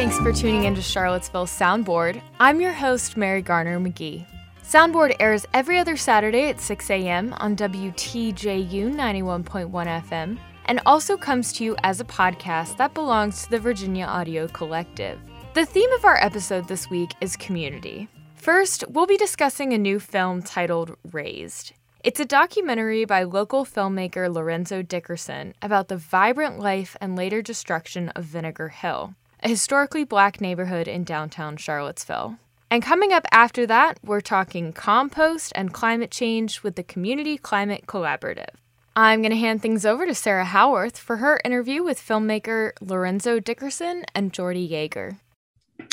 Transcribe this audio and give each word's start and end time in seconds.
Thanks 0.00 0.18
for 0.18 0.32
tuning 0.32 0.64
into 0.64 0.80
Charlottesville 0.80 1.44
Soundboard. 1.44 2.22
I'm 2.38 2.58
your 2.58 2.72
host, 2.72 3.18
Mary 3.18 3.42
Garner 3.42 3.78
McGee. 3.78 4.24
Soundboard 4.64 5.14
airs 5.20 5.44
every 5.52 5.78
other 5.78 5.94
Saturday 5.94 6.48
at 6.48 6.58
6 6.58 6.88
a.m. 6.88 7.34
on 7.34 7.54
WTJU 7.54 8.94
91.1 8.94 9.70
FM 9.70 10.38
and 10.64 10.80
also 10.86 11.18
comes 11.18 11.52
to 11.52 11.64
you 11.64 11.76
as 11.82 12.00
a 12.00 12.04
podcast 12.06 12.78
that 12.78 12.94
belongs 12.94 13.42
to 13.42 13.50
the 13.50 13.58
Virginia 13.58 14.06
Audio 14.06 14.48
Collective. 14.48 15.20
The 15.52 15.66
theme 15.66 15.92
of 15.92 16.06
our 16.06 16.16
episode 16.24 16.66
this 16.66 16.88
week 16.88 17.10
is 17.20 17.36
community. 17.36 18.08
First, 18.36 18.84
we'll 18.88 19.04
be 19.04 19.18
discussing 19.18 19.74
a 19.74 19.78
new 19.78 20.00
film 20.00 20.42
titled 20.42 20.96
Raised. 21.12 21.74
It's 22.02 22.20
a 22.20 22.24
documentary 22.24 23.04
by 23.04 23.24
local 23.24 23.66
filmmaker 23.66 24.32
Lorenzo 24.32 24.80
Dickerson 24.80 25.52
about 25.60 25.88
the 25.88 25.98
vibrant 25.98 26.58
life 26.58 26.96
and 27.02 27.16
later 27.16 27.42
destruction 27.42 28.08
of 28.10 28.24
Vinegar 28.24 28.70
Hill, 28.70 29.14
a 29.42 29.48
historically 29.48 30.04
black 30.04 30.40
neighborhood 30.40 30.88
in 30.88 31.04
downtown 31.04 31.56
Charlottesville. 31.56 32.36
And 32.70 32.82
coming 32.82 33.12
up 33.12 33.26
after 33.32 33.66
that, 33.66 33.98
we're 34.04 34.20
talking 34.20 34.72
compost 34.72 35.52
and 35.56 35.72
climate 35.72 36.10
change 36.10 36.62
with 36.62 36.76
the 36.76 36.82
Community 36.82 37.36
Climate 37.36 37.84
Collaborative. 37.86 38.54
I'm 38.94 39.22
going 39.22 39.32
to 39.32 39.38
hand 39.38 39.62
things 39.62 39.86
over 39.86 40.06
to 40.06 40.14
Sarah 40.14 40.44
Howarth 40.44 40.98
for 40.98 41.16
her 41.16 41.40
interview 41.44 41.82
with 41.82 41.98
filmmaker 41.98 42.72
Lorenzo 42.80 43.40
Dickerson 43.40 44.04
and 44.14 44.32
Jordy 44.32 44.68
Yeager. 44.68 45.18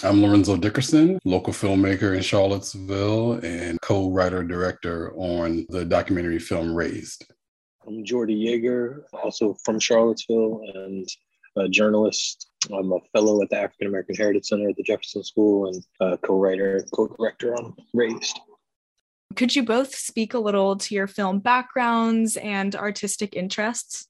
I'm 0.03 0.21
Lorenzo 0.21 0.57
Dickerson, 0.57 1.19
local 1.25 1.53
filmmaker 1.53 2.16
in 2.16 2.21
Charlottesville 2.21 3.33
and 3.43 3.79
co 3.81 4.11
writer 4.11 4.43
director 4.43 5.13
on 5.16 5.66
the 5.69 5.85
documentary 5.85 6.39
film 6.39 6.75
Raised. 6.75 7.25
I'm 7.88 8.03
Jordy 8.03 8.35
Yeager, 8.35 9.03
also 9.13 9.55
from 9.63 9.79
Charlottesville 9.79 10.61
and 10.75 11.07
a 11.55 11.69
journalist. 11.69 12.47
I'm 12.73 12.91
a 12.91 13.00
fellow 13.13 13.41
at 13.41 13.50
the 13.50 13.58
African 13.58 13.88
American 13.88 14.16
Heritage 14.16 14.45
Center 14.45 14.69
at 14.69 14.75
the 14.75 14.83
Jefferson 14.83 15.23
School 15.23 15.67
and 15.67 16.22
co 16.22 16.38
writer, 16.38 16.86
co 16.94 17.08
director 17.08 17.55
on 17.55 17.75
Raised. 17.94 18.39
Could 19.36 19.55
you 19.55 19.63
both 19.63 19.94
speak 19.94 20.33
a 20.33 20.39
little 20.39 20.75
to 20.78 20.95
your 20.95 21.08
film 21.08 21.39
backgrounds 21.39 22.38
and 22.38 22.75
artistic 22.75 23.35
interests? 23.35 24.08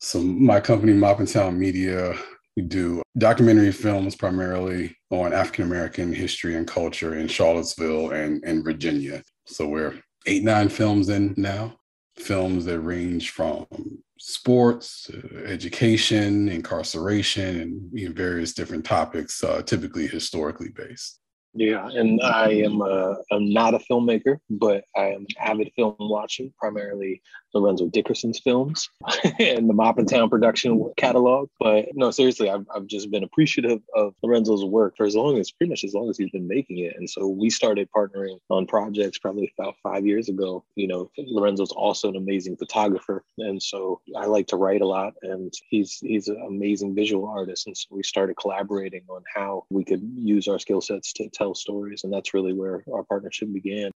So, 0.00 0.20
my 0.20 0.60
company, 0.60 0.92
Maupintown 0.92 1.56
Media, 1.56 2.14
we 2.56 2.62
do 2.62 3.02
documentary 3.18 3.72
films 3.72 4.16
primarily 4.16 4.96
on 5.10 5.32
African 5.32 5.64
American 5.64 6.12
history 6.12 6.56
and 6.56 6.66
culture 6.66 7.16
in 7.16 7.28
Charlottesville 7.28 8.10
and, 8.10 8.42
and 8.44 8.64
Virginia. 8.64 9.22
So 9.46 9.68
we're 9.68 10.00
eight, 10.26 10.42
nine 10.42 10.68
films 10.68 11.08
in 11.08 11.34
now, 11.36 11.76
films 12.16 12.64
that 12.64 12.80
range 12.80 13.30
from 13.30 13.66
sports, 14.18 15.10
uh, 15.10 15.38
education, 15.44 16.48
incarceration, 16.48 17.60
and 17.60 17.90
you 17.92 18.08
know, 18.08 18.14
various 18.14 18.52
different 18.52 18.84
topics, 18.84 19.42
uh, 19.44 19.62
typically 19.62 20.06
historically 20.06 20.70
based. 20.70 21.20
Yeah, 21.56 21.88
and 21.88 22.20
I 22.22 22.50
am 22.50 22.82
a, 22.82 23.16
I'm 23.32 23.50
not 23.50 23.74
a 23.74 23.78
filmmaker, 23.78 24.38
but 24.50 24.84
I 24.94 25.06
am 25.06 25.22
an 25.22 25.26
avid 25.40 25.72
film 25.74 25.96
watcher, 25.98 26.44
primarily 26.58 27.22
Lorenzo 27.54 27.86
Dickerson's 27.86 28.38
films 28.38 28.90
and 29.38 29.68
the 29.68 29.74
Maupintown 29.74 30.28
production 30.28 30.92
catalog. 30.96 31.48
But 31.58 31.86
no, 31.94 32.10
seriously, 32.10 32.50
I've, 32.50 32.66
I've 32.74 32.86
just 32.86 33.10
been 33.10 33.24
appreciative 33.24 33.80
of 33.94 34.14
Lorenzo's 34.22 34.64
work 34.64 34.96
for 34.96 35.06
as 35.06 35.16
long 35.16 35.38
as 35.38 35.50
pretty 35.50 35.70
much 35.70 35.84
as 35.84 35.94
long 35.94 36.10
as 36.10 36.18
he's 36.18 36.30
been 36.30 36.46
making 36.46 36.78
it. 36.78 36.94
And 36.96 37.08
so 37.08 37.26
we 37.26 37.50
started 37.50 37.88
partnering 37.96 38.38
on 38.50 38.66
projects 38.66 39.18
probably 39.18 39.52
about 39.58 39.76
five 39.82 40.04
years 40.04 40.28
ago. 40.28 40.64
You 40.74 40.88
know, 40.88 41.10
Lorenzo's 41.16 41.72
also 41.72 42.10
an 42.10 42.16
amazing 42.16 42.56
photographer. 42.56 43.24
And 43.38 43.62
so 43.62 44.00
I 44.16 44.26
like 44.26 44.46
to 44.48 44.56
write 44.56 44.82
a 44.82 44.86
lot 44.86 45.14
and 45.22 45.52
he's 45.68 45.98
he's 46.02 46.28
an 46.28 46.42
amazing 46.46 46.94
visual 46.94 47.26
artist. 47.26 47.66
And 47.66 47.76
so 47.76 47.86
we 47.90 48.02
started 48.02 48.36
collaborating 48.36 49.04
on 49.08 49.22
how 49.34 49.64
we 49.70 49.84
could 49.84 50.02
use 50.14 50.48
our 50.48 50.58
skill 50.58 50.80
sets 50.80 51.12
to 51.14 51.28
tell 51.30 51.45
tell 51.46 51.54
stories. 51.54 52.04
And 52.04 52.12
that's 52.12 52.34
really 52.34 52.52
where 52.52 52.82
our 52.92 53.04
partnership 53.04 53.52
began. 53.52 53.90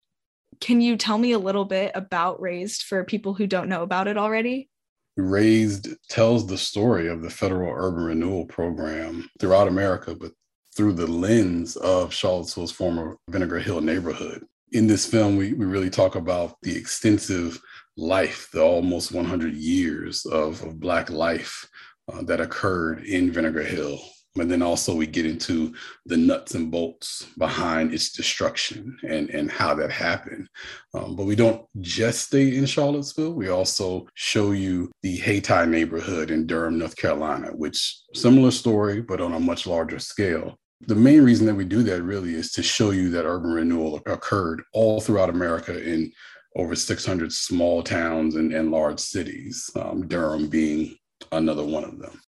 Can 0.60 0.80
you 0.80 0.96
tell 0.96 1.18
me 1.18 1.32
a 1.32 1.38
little 1.38 1.64
bit 1.64 1.92
about 1.94 2.40
Raised 2.40 2.82
for 2.82 3.04
people 3.04 3.34
who 3.34 3.46
don't 3.46 3.68
know 3.68 3.82
about 3.82 4.08
it 4.08 4.16
already? 4.16 4.68
Raised 5.16 5.88
tells 6.08 6.46
the 6.46 6.58
story 6.58 7.08
of 7.08 7.22
the 7.22 7.30
federal 7.30 7.72
urban 7.74 8.04
renewal 8.04 8.46
program 8.46 9.28
throughout 9.38 9.68
America, 9.68 10.14
but 10.14 10.32
through 10.74 10.92
the 10.92 11.06
lens 11.06 11.76
of 11.76 12.12
Charlottesville's 12.12 12.72
former 12.72 13.16
Vinegar 13.30 13.58
Hill 13.58 13.80
neighborhood. 13.80 14.44
In 14.72 14.86
this 14.86 15.06
film, 15.06 15.36
we, 15.36 15.54
we 15.54 15.64
really 15.64 15.88
talk 15.88 16.16
about 16.16 16.56
the 16.62 16.76
extensive 16.76 17.58
life, 17.96 18.48
the 18.52 18.62
almost 18.62 19.12
100 19.12 19.54
years 19.54 20.26
of, 20.26 20.62
of 20.62 20.80
Black 20.80 21.08
life 21.08 21.66
uh, 22.12 22.22
that 22.22 22.40
occurred 22.40 23.04
in 23.04 23.30
Vinegar 23.30 23.62
Hill 23.62 24.00
but 24.36 24.48
then 24.48 24.62
also 24.62 24.94
we 24.94 25.06
get 25.06 25.26
into 25.26 25.74
the 26.04 26.16
nuts 26.16 26.54
and 26.54 26.70
bolts 26.70 27.26
behind 27.38 27.92
its 27.92 28.12
destruction 28.12 28.96
and, 29.02 29.30
and 29.30 29.50
how 29.50 29.74
that 29.74 29.90
happened. 29.90 30.48
Um, 30.94 31.16
but 31.16 31.24
we 31.24 31.34
don't 31.34 31.64
just 31.80 32.26
stay 32.26 32.56
in 32.56 32.66
Charlottesville. 32.66 33.32
We 33.32 33.48
also 33.48 34.06
show 34.14 34.52
you 34.52 34.92
the 35.02 35.16
Hayti 35.16 35.66
neighborhood 35.66 36.30
in 36.30 36.46
Durham, 36.46 36.78
North 36.78 36.96
Carolina, 36.96 37.48
which 37.48 37.98
similar 38.14 38.50
story, 38.50 39.00
but 39.00 39.20
on 39.20 39.32
a 39.32 39.40
much 39.40 39.66
larger 39.66 39.98
scale. 39.98 40.58
The 40.82 40.94
main 40.94 41.22
reason 41.22 41.46
that 41.46 41.54
we 41.54 41.64
do 41.64 41.82
that 41.84 42.02
really 42.02 42.34
is 42.34 42.52
to 42.52 42.62
show 42.62 42.90
you 42.90 43.10
that 43.10 43.24
urban 43.24 43.52
renewal 43.52 44.02
occurred 44.06 44.62
all 44.74 45.00
throughout 45.00 45.30
America 45.30 45.82
in 45.82 46.12
over 46.54 46.76
600 46.76 47.32
small 47.32 47.82
towns 47.82 48.34
and, 48.34 48.52
and 48.52 48.70
large 48.70 49.00
cities, 49.00 49.70
um, 49.76 50.06
Durham 50.06 50.48
being 50.48 50.96
another 51.32 51.64
one 51.64 51.84
of 51.84 51.98
them 51.98 52.20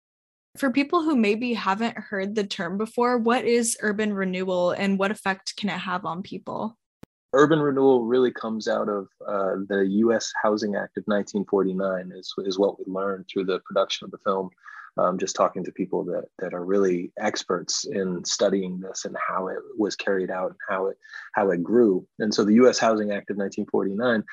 for 0.59 0.71
people 0.71 1.03
who 1.03 1.17
maybe 1.17 1.53
haven't 1.55 1.97
heard 1.97 2.35
the 2.35 2.47
term 2.47 2.79
before, 2.79 3.19
what 3.19 3.45
is 3.45 3.77
urban 3.81 4.13
renewal 4.13 4.73
and 4.73 4.99
what 4.99 5.11
effect 5.11 5.57
can 5.57 5.69
it 5.69 5.79
have 5.79 6.05
on 6.05 6.23
people? 6.23 6.77
Urban 7.33 7.61
renewal 7.61 8.05
really 8.05 8.33
comes 8.33 8.69
out 8.69 8.89
of 8.89 9.09
uh, 9.27 9.57
the 9.69 9.87
US 9.89 10.33
Housing 10.43 10.75
Act 10.75 10.97
of 10.97 11.05
1949, 11.07 12.13
is, 12.17 12.33
is 12.39 12.59
what 12.59 12.79
we 12.79 12.91
learned 12.91 13.27
through 13.31 13.45
the 13.45 13.61
production 13.61 14.05
of 14.05 14.11
the 14.11 14.19
film 14.19 14.51
um, 14.99 15.19
just 15.19 15.37
talking 15.37 15.65
to 15.65 15.73
people 15.73 16.05
that 16.05 16.25
that 16.39 16.55
are 16.55 16.65
really 16.65 17.13
experts 17.19 17.85
in 17.85 18.25
studying 18.25 18.81
this 18.81 19.05
and 19.05 19.17
how 19.17 19.49
it 19.49 19.59
was 19.77 19.95
carried 19.95 20.31
out 20.31 20.51
and 20.51 20.61
how 20.69 20.87
it 20.87 20.99
how 21.35 21.51
it 21.51 21.63
grew. 21.63 22.07
And 22.19 22.33
so 22.33 22.45
the 22.45 22.55
U.S. 22.55 22.79
Housing 22.79 23.11
Act 23.13 23.31
of 23.31 23.37
1949 23.37 24.25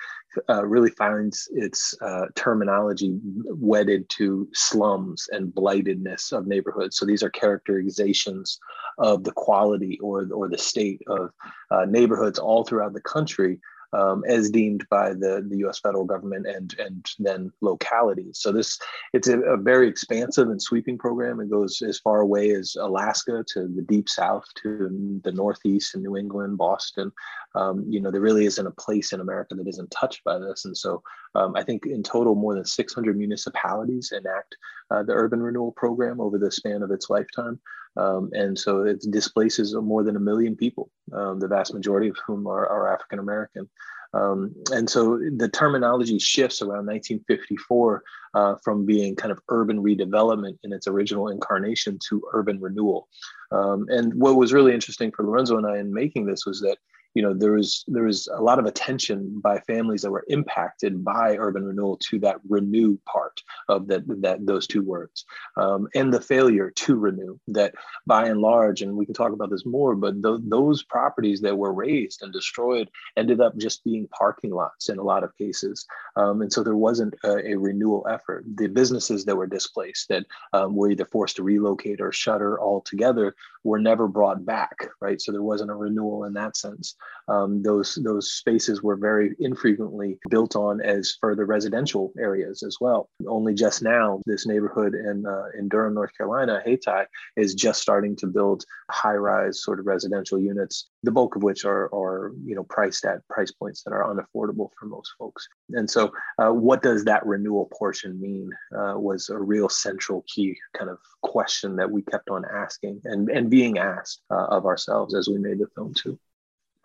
uh, 0.50 0.66
really 0.66 0.92
finds 0.92 1.48
its 1.52 1.94
uh, 2.02 2.26
terminology 2.36 3.20
wedded 3.50 4.08
to 4.10 4.48
slums 4.54 5.28
and 5.32 5.54
blightedness 5.54 6.32
of 6.32 6.48
neighborhoods. 6.48 6.98
So 6.98 7.06
these 7.06 7.24
are 7.24 7.30
characterizations 7.30 8.60
of 8.98 9.24
the 9.24 9.34
quality 9.34 10.00
or 10.02 10.28
or 10.34 10.50
the 10.50 10.58
state 10.58 11.02
of 11.08 11.32
uh, 11.72 11.86
neighborhoods 11.86 12.40
all 12.40 12.64
throughout 12.64 12.94
the 12.94 13.02
country 13.02 13.60
um, 13.94 14.24
as 14.28 14.50
deemed 14.50 14.86
by 14.90 15.10
the, 15.10 15.46
the 15.48 15.58
U.S. 15.60 15.80
federal 15.80 16.06
government 16.06 16.48
and 16.48 16.76
and 16.80 17.10
then 17.20 17.52
localities. 17.62 18.40
So 18.40 18.52
this 18.52 18.80
it's 19.14 19.28
a, 19.28 19.40
a, 19.42 19.58
very 19.58 19.88
expansive 19.88 20.50
and 20.50 20.62
sweeping 20.62 20.98
program. 20.98 21.40
It 21.40 21.50
goes 21.50 21.82
as 21.82 22.00
far 22.00 22.22
away 22.22 22.52
as 22.52 22.76
Alaska 22.80 23.44
to 23.54 23.68
the 23.68 23.82
deep 23.82 24.10
south 24.10 24.46
to 24.64 25.20
the 25.24 25.32
northeast 25.32 25.94
and 25.94 26.04
New 26.04 26.18
England, 26.18 26.58
Boston. 26.58 27.12
Um, 27.56 27.86
you 27.88 28.02
know, 28.02 28.12
there 28.12 28.22
really 28.22 28.46
isn't 28.46 28.68
a 28.68 28.72
place 28.72 29.14
in 29.14 29.22
America 29.22 29.56
that 29.56 29.68
isn't 29.68 29.92
touched 29.92 30.24
by 30.24 30.40
this. 30.40 30.66
And 30.66 30.76
so 30.76 31.04
um, 31.36 31.56
I 31.56 31.64
think 31.64 31.86
in 31.86 32.04
total, 32.04 32.36
more 32.36 32.56
than 32.56 32.66
600 32.66 33.18
municipalities 33.18 34.12
enact 34.12 34.56
uh, 34.94 35.04
the 35.04 35.14
urban 35.14 35.42
renewal 35.42 35.72
program 35.72 36.22
over 36.22 36.38
the 36.38 36.52
span 36.52 36.84
of 36.84 36.92
its 36.92 37.10
lifetime. 37.10 37.60
Um, 37.96 38.30
and 38.34 38.58
so 38.58 38.82
it 38.82 39.06
displaces 39.12 39.76
more 39.76 40.04
than 40.04 40.16
a 40.16 40.20
million 40.20 40.56
people, 40.56 40.90
um, 41.14 41.40
the 41.40 41.48
vast 41.48 41.74
majority 41.74 42.10
of 42.10 42.18
whom 42.26 42.48
are, 42.48 42.68
are 42.68 42.94
African 42.94 43.20
American. 43.20 43.70
Um, 44.16 44.54
and 44.72 44.88
so 44.88 45.20
the 45.38 45.50
terminology 45.50 46.20
shifts 46.20 46.62
around 46.62 46.86
1954 46.86 48.04
uh, 48.36 48.56
from 48.64 48.86
being 48.86 49.16
kind 49.16 49.32
of 49.32 49.40
urban 49.50 49.82
redevelopment 49.82 50.58
in 50.64 50.72
its 50.72 50.88
original 50.88 51.30
incarnation 51.30 51.98
to 52.10 52.24
urban 52.34 52.60
renewal. 52.60 53.08
Um, 53.52 53.86
and 53.90 54.14
what 54.14 54.36
was 54.36 54.54
really 54.54 54.74
interesting 54.74 55.12
for 55.12 55.26
Lorenzo 55.26 55.58
and 55.58 55.66
I 55.66 55.78
in 55.78 55.94
making 55.94 56.26
this 56.26 56.46
was 56.46 56.62
that 56.62 56.78
you 57.14 57.22
know 57.22 57.34
there 57.34 57.52
was 57.52 57.84
there 57.88 58.04
was 58.04 58.28
a 58.28 58.42
lot 58.42 58.60
of 58.60 58.66
attention 58.66 59.40
by 59.42 59.60
families 59.60 60.02
that 60.02 60.12
were 60.12 60.26
impacted 60.28 61.04
by 61.04 61.38
urban 61.38 61.64
renewal 61.64 61.98
to 61.98 62.20
that 62.20 62.38
renew 62.48 62.98
part 63.06 63.42
of 63.70 63.88
that 63.88 64.04
that 64.22 64.46
those 64.46 64.68
two 64.68 64.82
words 64.82 65.26
um, 65.58 65.88
and 65.96 66.14
the 66.14 66.22
failure 66.22 66.72
to 66.72 66.96
renew 66.96 67.38
that 67.48 67.74
by 68.06 68.28
and 68.28 68.42
large 68.42 68.82
and 68.82 68.96
we 68.96 69.06
can 69.06 69.14
talk 69.14 69.32
about 69.32 69.50
this 69.50 69.66
more 69.66 69.96
but 69.96 70.22
th- 70.22 70.40
those 70.44 70.84
properties 70.84 71.42
that 71.42 71.58
were 71.58 71.74
razed 71.74 72.22
and 72.22 72.34
destroyed 72.34 72.90
ended 73.18 73.42
up 73.42 73.58
just 73.58 73.84
being 73.84 74.08
parking 74.08 74.52
lots 74.52 74.90
in 74.90 74.98
a 74.98 75.04
lot 75.04 75.24
of 75.24 75.36
cases 75.38 75.86
um, 76.16 76.42
and 76.42 76.52
so 76.52 76.64
there 76.64 76.76
wasn't 76.76 77.14
a, 77.24 77.54
a, 77.54 77.56
renewal 77.56 78.06
effort. 78.10 78.46
The 78.56 78.68
businesses 78.68 79.26
that 79.26 79.36
were 79.36 79.48
displaced 79.48 80.10
that 80.10 80.26
um, 80.52 80.76
were 80.76 80.92
either 80.92 81.06
forced 81.06 81.38
to 81.38 81.44
relocate 81.44 82.02
or 82.02 82.12
shutter 82.12 82.60
altogether 82.60 83.36
were 83.64 83.80
never 83.80 84.08
brought 84.08 84.46
back 84.46 84.90
right? 85.02 85.22
So 85.22 85.32
there 85.32 85.44
wasn't 85.44 85.72
a 85.72 85.76
renewal 85.76 86.26
in 86.26 86.34
that 86.34 86.56
sense 86.56 86.96
um, 87.28 87.64
those 87.64 87.96
those 88.04 88.32
spaces 88.32 88.84
were 88.84 88.96
very 88.96 89.36
infrequently 89.40 90.20
built 90.30 90.56
on 90.56 90.82
as 90.82 91.18
further 91.22 91.46
residential 91.46 92.12
areas 92.18 92.64
as 92.64 92.78
well. 92.82 93.10
Only 93.28 93.54
just 93.54 93.82
now, 93.82 94.22
this 94.26 94.46
neighborhood 94.46 94.94
in 94.94 95.26
uh, 95.26 95.46
in 95.58 95.70
Durham, 95.70 95.94
North 95.94 96.12
Carolina, 96.18 96.62
Hayti, 96.64 97.06
is 97.38 97.56
just 97.56 97.82
starting 97.82 98.16
to 98.18 98.28
build 98.28 98.66
high-rise 98.92 99.64
sort 99.64 99.80
of 99.80 99.86
residential 99.86 100.40
units, 100.40 100.90
the 101.04 101.12
bulk 101.12 101.36
of 101.36 101.44
which 101.44 101.66
are 101.66 101.94
are 101.94 102.34
you 102.44 102.56
know 102.56 102.64
priced 102.64 103.06
at 103.06 103.26
price 103.30 103.52
points 103.52 103.84
that 103.84 103.94
are 103.94 104.14
unaffordable 104.14 104.70
for 104.78 104.86
most 104.86 105.12
folks. 105.18 105.48
And 105.70 105.90
so, 105.90 106.12
uh, 106.40 106.52
what 106.52 106.84
does 106.84 107.06
that 107.06 107.26
renewal 107.26 107.70
portion 107.78 108.20
mean? 108.20 108.50
Uh, 108.76 108.96
was 108.98 109.30
a 109.30 109.38
real 109.38 109.70
central 109.70 110.24
key 110.28 110.58
kind 110.78 110.90
of 110.90 110.98
question 111.22 111.76
that 111.78 111.90
we 111.90 112.02
kept 112.02 112.30
on 112.30 112.44
asking 112.46 113.02
and 113.06 113.30
and 113.30 113.50
being 113.50 113.78
asked 113.78 114.22
uh, 114.30 114.46
of 114.48 114.66
ourselves 114.66 115.16
as 115.16 115.28
we 115.28 115.38
made 115.38 115.60
the 115.60 115.68
film 115.76 115.94
too 115.94 116.20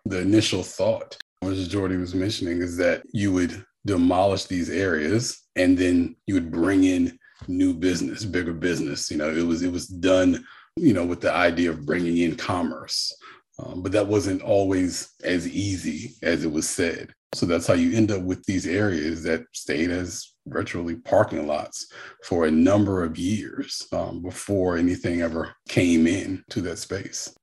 the 0.05 0.19
initial 0.19 0.63
thought, 0.63 1.17
as 1.43 1.67
Jordy 1.67 1.97
was 1.97 2.15
mentioning, 2.15 2.61
is 2.61 2.77
that 2.77 3.03
you 3.11 3.31
would 3.33 3.63
demolish 3.85 4.45
these 4.45 4.69
areas 4.69 5.47
and 5.55 5.77
then 5.77 6.15
you 6.27 6.33
would 6.33 6.51
bring 6.51 6.83
in 6.83 7.17
new 7.47 7.73
business, 7.73 8.25
bigger 8.25 8.53
business. 8.53 9.09
You 9.09 9.17
know, 9.17 9.29
it 9.29 9.45
was 9.45 9.61
it 9.61 9.71
was 9.71 9.87
done, 9.87 10.43
you 10.75 10.93
know, 10.93 11.05
with 11.05 11.21
the 11.21 11.33
idea 11.33 11.69
of 11.69 11.85
bringing 11.85 12.17
in 12.17 12.35
commerce, 12.35 13.15
um, 13.59 13.81
but 13.81 13.91
that 13.93 14.07
wasn't 14.07 14.41
always 14.41 15.13
as 15.23 15.47
easy 15.47 16.15
as 16.23 16.43
it 16.43 16.51
was 16.51 16.67
said. 16.69 17.13
So 17.35 17.45
that's 17.45 17.67
how 17.67 17.75
you 17.75 17.95
end 17.95 18.11
up 18.11 18.23
with 18.23 18.43
these 18.45 18.65
areas 18.65 19.21
that 19.23 19.43
stayed 19.53 19.91
as 19.91 20.33
virtually 20.47 20.95
parking 20.95 21.45
lots 21.45 21.91
for 22.25 22.45
a 22.45 22.51
number 22.51 23.03
of 23.03 23.19
years 23.19 23.87
um, 23.91 24.23
before 24.23 24.77
anything 24.77 25.21
ever 25.21 25.53
came 25.67 26.07
in 26.07 26.43
to 26.49 26.61
that 26.61 26.79
space 26.79 27.35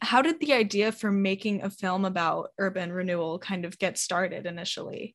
how 0.00 0.22
did 0.22 0.40
the 0.40 0.52
idea 0.52 0.92
for 0.92 1.10
making 1.10 1.62
a 1.62 1.70
film 1.70 2.04
about 2.04 2.50
urban 2.58 2.92
renewal 2.92 3.38
kind 3.38 3.64
of 3.64 3.78
get 3.78 3.98
started 3.98 4.46
initially? 4.46 5.14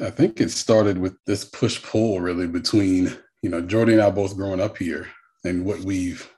I 0.00 0.10
think 0.10 0.40
it 0.40 0.50
started 0.50 0.98
with 0.98 1.14
this 1.26 1.44
push 1.44 1.82
pull 1.82 2.20
really 2.20 2.46
between, 2.46 3.16
you 3.42 3.50
know, 3.50 3.60
Jordy 3.60 3.94
and 3.94 4.02
I 4.02 4.10
both 4.10 4.36
growing 4.36 4.60
up 4.60 4.78
here 4.78 5.08
and 5.44 5.64
what 5.64 5.80
we've 5.80 6.30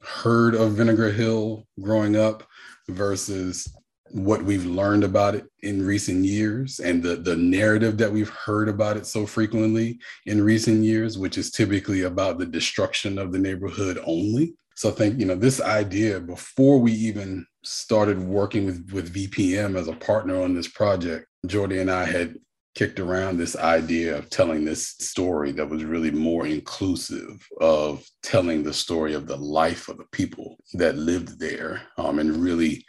heard 0.00 0.54
of 0.54 0.72
Vinegar 0.72 1.10
Hill 1.10 1.66
growing 1.80 2.16
up 2.16 2.44
versus 2.88 3.68
what 4.10 4.42
we've 4.42 4.64
learned 4.64 5.04
about 5.04 5.34
it 5.34 5.46
in 5.62 5.84
recent 5.84 6.24
years 6.24 6.80
and 6.80 7.02
the, 7.02 7.16
the 7.16 7.36
narrative 7.36 7.98
that 7.98 8.10
we've 8.10 8.30
heard 8.30 8.68
about 8.68 8.96
it 8.96 9.06
so 9.06 9.26
frequently 9.26 9.98
in 10.26 10.42
recent 10.42 10.82
years, 10.82 11.18
which 11.18 11.36
is 11.36 11.50
typically 11.50 12.02
about 12.02 12.38
the 12.38 12.46
destruction 12.46 13.18
of 13.18 13.32
the 13.32 13.38
neighborhood 13.38 13.98
only. 14.04 14.54
So 14.78 14.90
I 14.90 14.92
think, 14.92 15.18
you 15.18 15.26
know, 15.26 15.34
this 15.34 15.60
idea 15.60 16.20
before 16.20 16.78
we 16.78 16.92
even 16.92 17.44
started 17.64 18.16
working 18.16 18.64
with, 18.64 18.88
with 18.92 19.12
VPM 19.12 19.76
as 19.76 19.88
a 19.88 19.92
partner 19.92 20.40
on 20.40 20.54
this 20.54 20.68
project, 20.68 21.26
Jordy 21.48 21.80
and 21.80 21.90
I 21.90 22.04
had 22.04 22.36
kicked 22.76 23.00
around 23.00 23.38
this 23.38 23.56
idea 23.56 24.16
of 24.16 24.30
telling 24.30 24.64
this 24.64 24.90
story 25.00 25.50
that 25.50 25.68
was 25.68 25.82
really 25.82 26.12
more 26.12 26.46
inclusive 26.46 27.44
of 27.60 28.08
telling 28.22 28.62
the 28.62 28.72
story 28.72 29.14
of 29.14 29.26
the 29.26 29.36
life 29.36 29.88
of 29.88 29.96
the 29.96 30.06
people 30.12 30.56
that 30.74 30.96
lived 30.96 31.40
there 31.40 31.82
um, 31.96 32.20
and 32.20 32.36
really 32.36 32.86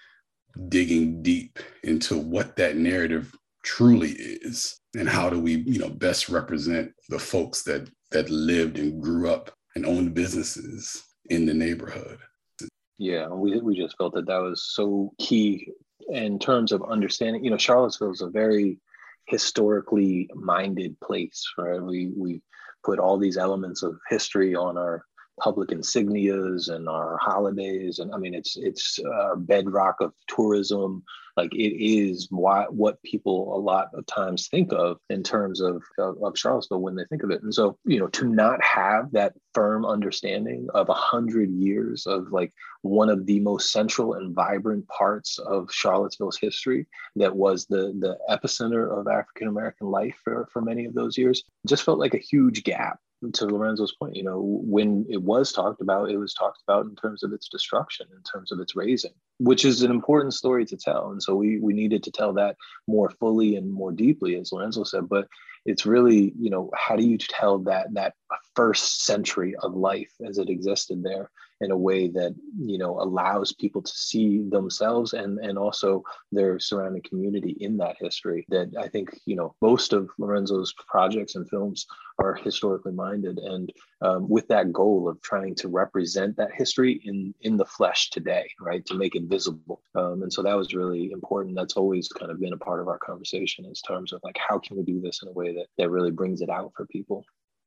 digging 0.68 1.24
deep 1.24 1.58
into 1.86 2.20
what 2.20 2.56
that 2.56 2.78
narrative 2.78 3.36
truly 3.64 4.12
is 4.12 4.80
and 4.96 5.10
how 5.10 5.28
do 5.28 5.40
we 5.40 5.56
you 5.66 5.80
know 5.80 5.90
best 5.90 6.30
represent 6.30 6.92
the 7.10 7.18
folks 7.18 7.64
that 7.64 7.90
that 8.12 8.30
lived 8.30 8.78
and 8.78 9.02
grew 9.02 9.28
up 9.28 9.52
and 9.76 9.88
owned 9.88 10.14
businesses 10.14 11.09
in 11.30 11.46
the 11.46 11.54
neighborhood. 11.54 12.20
Yeah, 12.98 13.30
we, 13.30 13.60
we 13.62 13.78
just 13.78 13.98
felt 13.98 14.14
that 14.16 14.28
that 14.28 14.42
was 14.42 14.64
so 14.64 15.14
key 15.20 15.72
in 16.10 16.40
terms 16.40 16.72
of 16.72 16.84
understanding. 16.84 17.44
You 17.44 17.52
know, 17.52 17.58
Charlottesville 17.58 18.12
is 18.12 18.22
a 18.22 18.30
very 18.30 18.80
historically 19.26 20.30
minded 20.34 21.00
place, 21.00 21.46
right? 21.58 21.82
We 21.82 22.12
we 22.16 22.42
put 22.84 23.00
all 23.00 23.18
these 23.18 23.38
elements 23.38 23.84
of 23.84 24.00
history 24.10 24.56
on 24.56 24.78
our 24.78 25.06
public 25.40 25.70
insignias 25.70 26.70
and 26.70 26.88
our 26.88 27.18
holidays, 27.18 28.00
and 28.00 28.14
I 28.14 28.18
mean, 28.18 28.34
it's 28.34 28.58
it's 28.58 29.00
a 29.00 29.36
bedrock 29.36 29.96
of 30.02 30.14
tourism 30.28 31.04
like 31.40 31.54
it 31.54 31.82
is 31.82 32.28
why, 32.32 32.66
what 32.70 33.02
people 33.04 33.56
a 33.56 33.58
lot 33.58 33.88
of 33.94 34.06
times 34.08 34.50
think 34.50 34.74
of 34.74 34.98
in 35.10 35.24
terms 35.24 35.62
of, 35.62 35.82
of, 35.98 36.22
of 36.22 36.38
Charlottesville 36.38 36.82
when 36.82 36.96
they 36.96 37.06
think 37.06 37.24
of 37.24 37.32
it. 37.32 37.42
And 37.42 37.56
so, 37.56 37.78
you 37.86 37.98
know, 37.98 38.08
to 38.08 38.28
not 38.28 38.62
have 38.62 39.10
that 39.14 39.36
firm 39.54 39.86
understanding 39.86 40.68
of 40.74 40.90
a 40.90 40.94
hundred 40.94 41.50
years 41.52 42.06
of 42.06 42.34
like 42.34 42.52
one 42.82 43.08
of 43.08 43.26
the 43.26 43.40
most 43.40 43.72
central 43.72 44.16
and 44.16 44.36
vibrant 44.36 44.86
parts 44.90 45.40
of 45.40 45.72
Charlottesville's 45.72 46.38
history 46.38 46.86
that 47.16 47.34
was 47.34 47.66
the 47.68 47.94
the 48.00 48.18
epicenter 48.30 49.00
of 49.00 49.08
African 49.08 49.48
American 49.48 49.88
life 49.88 50.18
for, 50.22 50.46
for 50.52 50.62
many 50.62 50.84
of 50.84 50.94
those 50.94 51.18
years 51.18 51.44
just 51.66 51.84
felt 51.84 52.00
like 52.00 52.16
a 52.16 52.18
huge 52.18 52.66
gap 52.66 53.00
to 53.34 53.46
Lorenzo's 53.46 53.94
point, 53.96 54.16
you 54.16 54.24
know, 54.24 54.42
when 54.42 55.06
it 55.10 55.22
was 55.22 55.52
talked 55.52 55.82
about, 55.82 56.10
it 56.10 56.18
was 56.18 56.34
talked 56.34 56.62
about 56.68 56.86
in 56.86 56.96
terms 56.96 57.24
of 57.24 57.34
its 57.34 57.50
destruction, 57.50 58.08
in 58.16 58.24
terms 58.24 58.52
of 58.52 58.60
its 58.60 58.76
razing, 58.76 59.14
which 59.40 59.66
is 59.66 59.82
an 59.82 59.92
important 59.92 60.34
story 60.34 60.66
to 60.66 60.78
tell. 60.78 61.12
And 61.12 61.22
so 61.22 61.36
we 61.36 61.60
we 61.60 61.74
needed 61.74 62.04
to 62.04 62.12
tell 62.12 62.34
that 62.34 62.56
more 62.88 63.10
fully 63.10 63.56
and 63.56 63.72
more 63.72 63.92
deeply, 63.92 64.36
as 64.36 64.52
Lorenzo 64.52 64.84
said. 64.84 65.10
But 65.10 65.28
it's 65.66 65.86
really, 65.86 66.34
you 66.40 66.50
know, 66.50 66.72
how 66.76 66.96
do 66.96 67.06
you 67.06 67.18
tell 67.18 67.60
that 67.60 67.94
that 67.94 68.14
first 68.56 69.06
century 69.06 69.56
of 69.62 69.76
life 69.76 70.12
as 70.26 70.38
it 70.38 70.50
existed 70.50 71.04
there 71.04 71.30
in 71.62 71.72
a 71.72 71.78
way 71.78 72.08
that 72.08 72.34
you 72.58 72.78
know 72.78 73.00
allows 73.00 73.54
people 73.54 73.82
to 73.82 73.92
see 73.92 74.42
themselves 74.50 75.14
and 75.14 75.40
and 75.40 75.58
also 75.58 76.04
their 76.32 76.60
surrounding 76.60 77.02
community 77.02 77.56
in 77.60 77.78
that 77.78 77.96
history 78.00 78.46
that 78.50 78.70
i 78.80 78.88
think 78.88 79.10
you 79.26 79.36
know 79.36 79.54
most 79.62 79.94
of 79.94 80.10
lorenzo's 80.18 80.74
projects 80.88 81.36
and 81.36 81.50
films 81.50 81.86
are 82.20 82.36
historically 82.36 82.92
minded. 82.92 83.40
And 83.40 83.72
um, 84.02 84.30
with 84.30 84.48
that 84.50 84.72
goal 84.72 85.08
of 85.08 85.22
trying 85.22 85.56
to 85.56 85.68
represent 85.68 86.36
that 86.38 86.54
history 86.54 87.02
in 87.06 87.34
in 87.42 87.58
the 87.58 87.66
flesh 87.66 88.10
today 88.10 88.50
right 88.60 88.86
to 88.86 88.96
make 88.96 89.16
it 89.16 89.24
visible. 89.24 89.82
Um, 89.96 90.24
and 90.24 90.32
so 90.32 90.44
that 90.44 90.58
was 90.58 90.74
really 90.74 91.12
important. 91.12 91.56
That's 91.56 91.78
always 91.78 92.08
kind 92.10 92.32
of 92.32 92.40
been 92.40 92.54
a 92.54 92.58
part 92.58 92.82
of 92.82 92.88
our 92.88 93.00
conversation 93.00 93.66
in 93.66 93.74
terms 93.88 94.14
of 94.14 94.22
like 94.24 94.38
how 94.38 94.60
can 94.60 94.78
we 94.78 94.84
do 94.84 95.02
this 95.02 95.22
in 95.24 95.30
a 95.30 95.34
way 95.34 95.54
that 95.54 95.68
that 95.78 95.90
really 95.90 96.12
brings 96.12 96.42
it 96.42 96.50
out 96.50 96.72
for 96.76 96.86
people. 96.88 97.26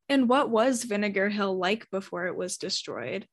And 0.08 0.28
what 0.28 0.50
was 0.50 0.84
vinegar 0.84 1.28
hill 1.28 1.56
like 1.56 1.90
before 1.90 2.26
it 2.26 2.36
was 2.36 2.58
destroyed 2.58 3.26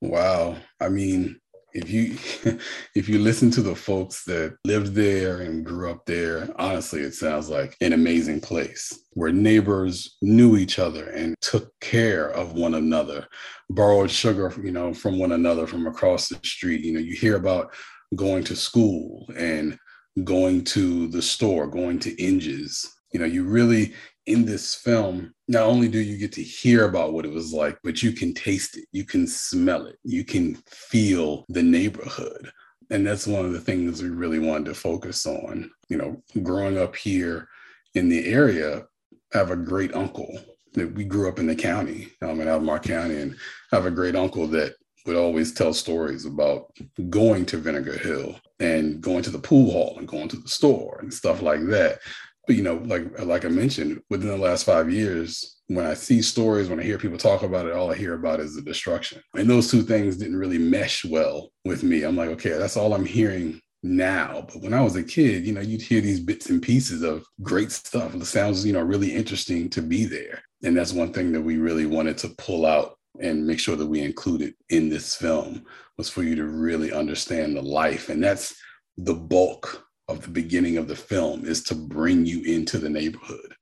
Wow. 0.00 0.56
I 0.80 0.88
mean, 0.88 1.40
if 1.72 1.90
you 1.90 2.16
if 2.94 3.08
you 3.08 3.18
listen 3.18 3.50
to 3.52 3.62
the 3.62 3.74
folks 3.74 4.24
that 4.24 4.56
lived 4.64 4.94
there 4.94 5.40
and 5.42 5.64
grew 5.64 5.90
up 5.90 6.04
there, 6.06 6.48
honestly, 6.56 7.00
it 7.02 7.14
sounds 7.14 7.48
like 7.48 7.76
an 7.80 7.92
amazing 7.92 8.40
place 8.40 8.92
where 9.12 9.32
neighbors 9.32 10.16
knew 10.22 10.56
each 10.56 10.78
other 10.78 11.10
and 11.10 11.34
took 11.40 11.72
care 11.80 12.30
of 12.30 12.54
one 12.54 12.74
another, 12.74 13.26
borrowed 13.70 14.10
sugar, 14.10 14.52
you 14.62 14.72
know, 14.72 14.92
from 14.94 15.18
one 15.18 15.32
another 15.32 15.66
from 15.66 15.86
across 15.86 16.28
the 16.28 16.38
street. 16.42 16.82
You 16.82 16.94
know, 16.94 17.00
you 17.00 17.14
hear 17.14 17.36
about 17.36 17.72
going 18.16 18.44
to 18.44 18.56
school 18.56 19.26
and 19.36 19.78
going 20.24 20.64
to 20.64 21.08
the 21.08 21.22
store, 21.22 21.66
going 21.66 21.98
to 22.00 22.22
Inges. 22.22 22.88
You 23.12 23.20
know, 23.20 23.26
you 23.26 23.44
really 23.44 23.94
in 24.30 24.44
this 24.44 24.74
film, 24.74 25.34
not 25.48 25.64
only 25.64 25.88
do 25.88 25.98
you 25.98 26.16
get 26.16 26.32
to 26.32 26.42
hear 26.42 26.84
about 26.84 27.12
what 27.12 27.24
it 27.24 27.32
was 27.32 27.52
like, 27.52 27.78
but 27.82 28.02
you 28.02 28.12
can 28.12 28.32
taste 28.32 28.76
it, 28.76 28.84
you 28.92 29.04
can 29.04 29.26
smell 29.26 29.86
it, 29.86 29.98
you 30.04 30.24
can 30.24 30.54
feel 30.66 31.44
the 31.48 31.62
neighborhood. 31.62 32.50
And 32.90 33.06
that's 33.06 33.26
one 33.26 33.44
of 33.44 33.52
the 33.52 33.60
things 33.60 34.02
we 34.02 34.08
really 34.08 34.38
wanted 34.38 34.66
to 34.66 34.74
focus 34.74 35.26
on. 35.26 35.70
You 35.88 35.98
know, 35.98 36.22
growing 36.42 36.78
up 36.78 36.94
here 36.94 37.48
in 37.94 38.08
the 38.08 38.26
area, 38.26 38.86
I 39.34 39.38
have 39.38 39.50
a 39.50 39.56
great 39.56 39.94
uncle 39.94 40.38
that 40.74 40.92
we 40.94 41.04
grew 41.04 41.28
up 41.28 41.38
in 41.38 41.46
the 41.46 41.56
county, 41.56 42.08
um, 42.22 42.40
in 42.40 42.48
Albemarle 42.48 42.80
County, 42.80 43.16
and 43.20 43.36
I 43.72 43.76
have 43.76 43.86
a 43.86 43.90
great 43.90 44.14
uncle 44.14 44.46
that 44.48 44.74
would 45.06 45.16
always 45.16 45.52
tell 45.52 45.72
stories 45.72 46.24
about 46.24 46.70
going 47.08 47.46
to 47.46 47.56
Vinegar 47.56 47.98
Hill 47.98 48.36
and 48.60 49.00
going 49.00 49.22
to 49.22 49.30
the 49.30 49.38
pool 49.38 49.72
hall 49.72 49.96
and 49.98 50.06
going 50.06 50.28
to 50.28 50.36
the 50.36 50.48
store 50.48 50.98
and 51.00 51.12
stuff 51.12 51.42
like 51.42 51.64
that. 51.66 51.98
But 52.46 52.56
you 52.56 52.62
know, 52.62 52.82
like 52.84 53.18
like 53.20 53.44
I 53.44 53.48
mentioned, 53.48 54.02
within 54.10 54.28
the 54.28 54.36
last 54.36 54.64
five 54.64 54.90
years, 54.90 55.60
when 55.68 55.86
I 55.86 55.94
see 55.94 56.20
stories, 56.20 56.68
when 56.68 56.80
I 56.80 56.82
hear 56.82 56.98
people 56.98 57.18
talk 57.18 57.42
about 57.42 57.66
it, 57.66 57.74
all 57.74 57.92
I 57.92 57.96
hear 57.96 58.14
about 58.14 58.40
is 58.40 58.56
the 58.56 58.62
destruction. 58.62 59.22
And 59.34 59.48
those 59.48 59.70
two 59.70 59.82
things 59.82 60.16
didn't 60.16 60.38
really 60.38 60.58
mesh 60.58 61.04
well 61.04 61.50
with 61.64 61.82
me. 61.82 62.02
I'm 62.02 62.16
like, 62.16 62.30
okay, 62.30 62.50
that's 62.50 62.76
all 62.76 62.92
I'm 62.92 63.04
hearing 63.04 63.60
now. 63.82 64.46
But 64.52 64.62
when 64.62 64.74
I 64.74 64.82
was 64.82 64.96
a 64.96 65.02
kid, 65.04 65.46
you 65.46 65.52
know, 65.52 65.60
you'd 65.60 65.82
hear 65.82 66.00
these 66.00 66.20
bits 66.20 66.50
and 66.50 66.60
pieces 66.60 67.02
of 67.02 67.24
great 67.42 67.70
stuff. 67.70 68.14
It 68.14 68.24
sounds, 68.24 68.66
you 68.66 68.72
know, 68.72 68.82
really 68.82 69.14
interesting 69.14 69.70
to 69.70 69.82
be 69.82 70.04
there. 70.04 70.42
And 70.62 70.76
that's 70.76 70.92
one 70.92 71.12
thing 71.12 71.32
that 71.32 71.40
we 71.40 71.58
really 71.58 71.86
wanted 71.86 72.18
to 72.18 72.30
pull 72.30 72.66
out 72.66 72.98
and 73.20 73.46
make 73.46 73.60
sure 73.60 73.76
that 73.76 73.86
we 73.86 74.00
included 74.00 74.54
in 74.70 74.88
this 74.88 75.14
film 75.14 75.64
was 75.96 76.08
for 76.08 76.22
you 76.22 76.34
to 76.36 76.44
really 76.44 76.92
understand 76.92 77.56
the 77.56 77.62
life. 77.62 78.08
And 78.08 78.22
that's 78.22 78.54
the 78.96 79.14
bulk 79.14 79.86
of 80.10 80.22
the 80.22 80.28
beginning 80.28 80.76
of 80.76 80.88
the 80.88 80.96
film 80.96 81.44
is 81.44 81.62
to 81.64 81.74
bring 81.74 82.26
you 82.26 82.42
into 82.42 82.78
the 82.78 82.90
neighborhood. 82.90 83.54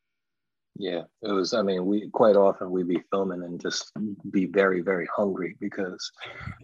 Yeah, 0.80 1.02
it 1.22 1.32
was. 1.32 1.54
I 1.54 1.62
mean, 1.62 1.86
we 1.86 2.08
quite 2.10 2.36
often 2.36 2.70
we'd 2.70 2.86
be 2.86 3.02
filming 3.10 3.42
and 3.42 3.60
just 3.60 3.90
be 4.30 4.46
very, 4.46 4.80
very 4.80 5.08
hungry 5.14 5.56
because 5.58 6.08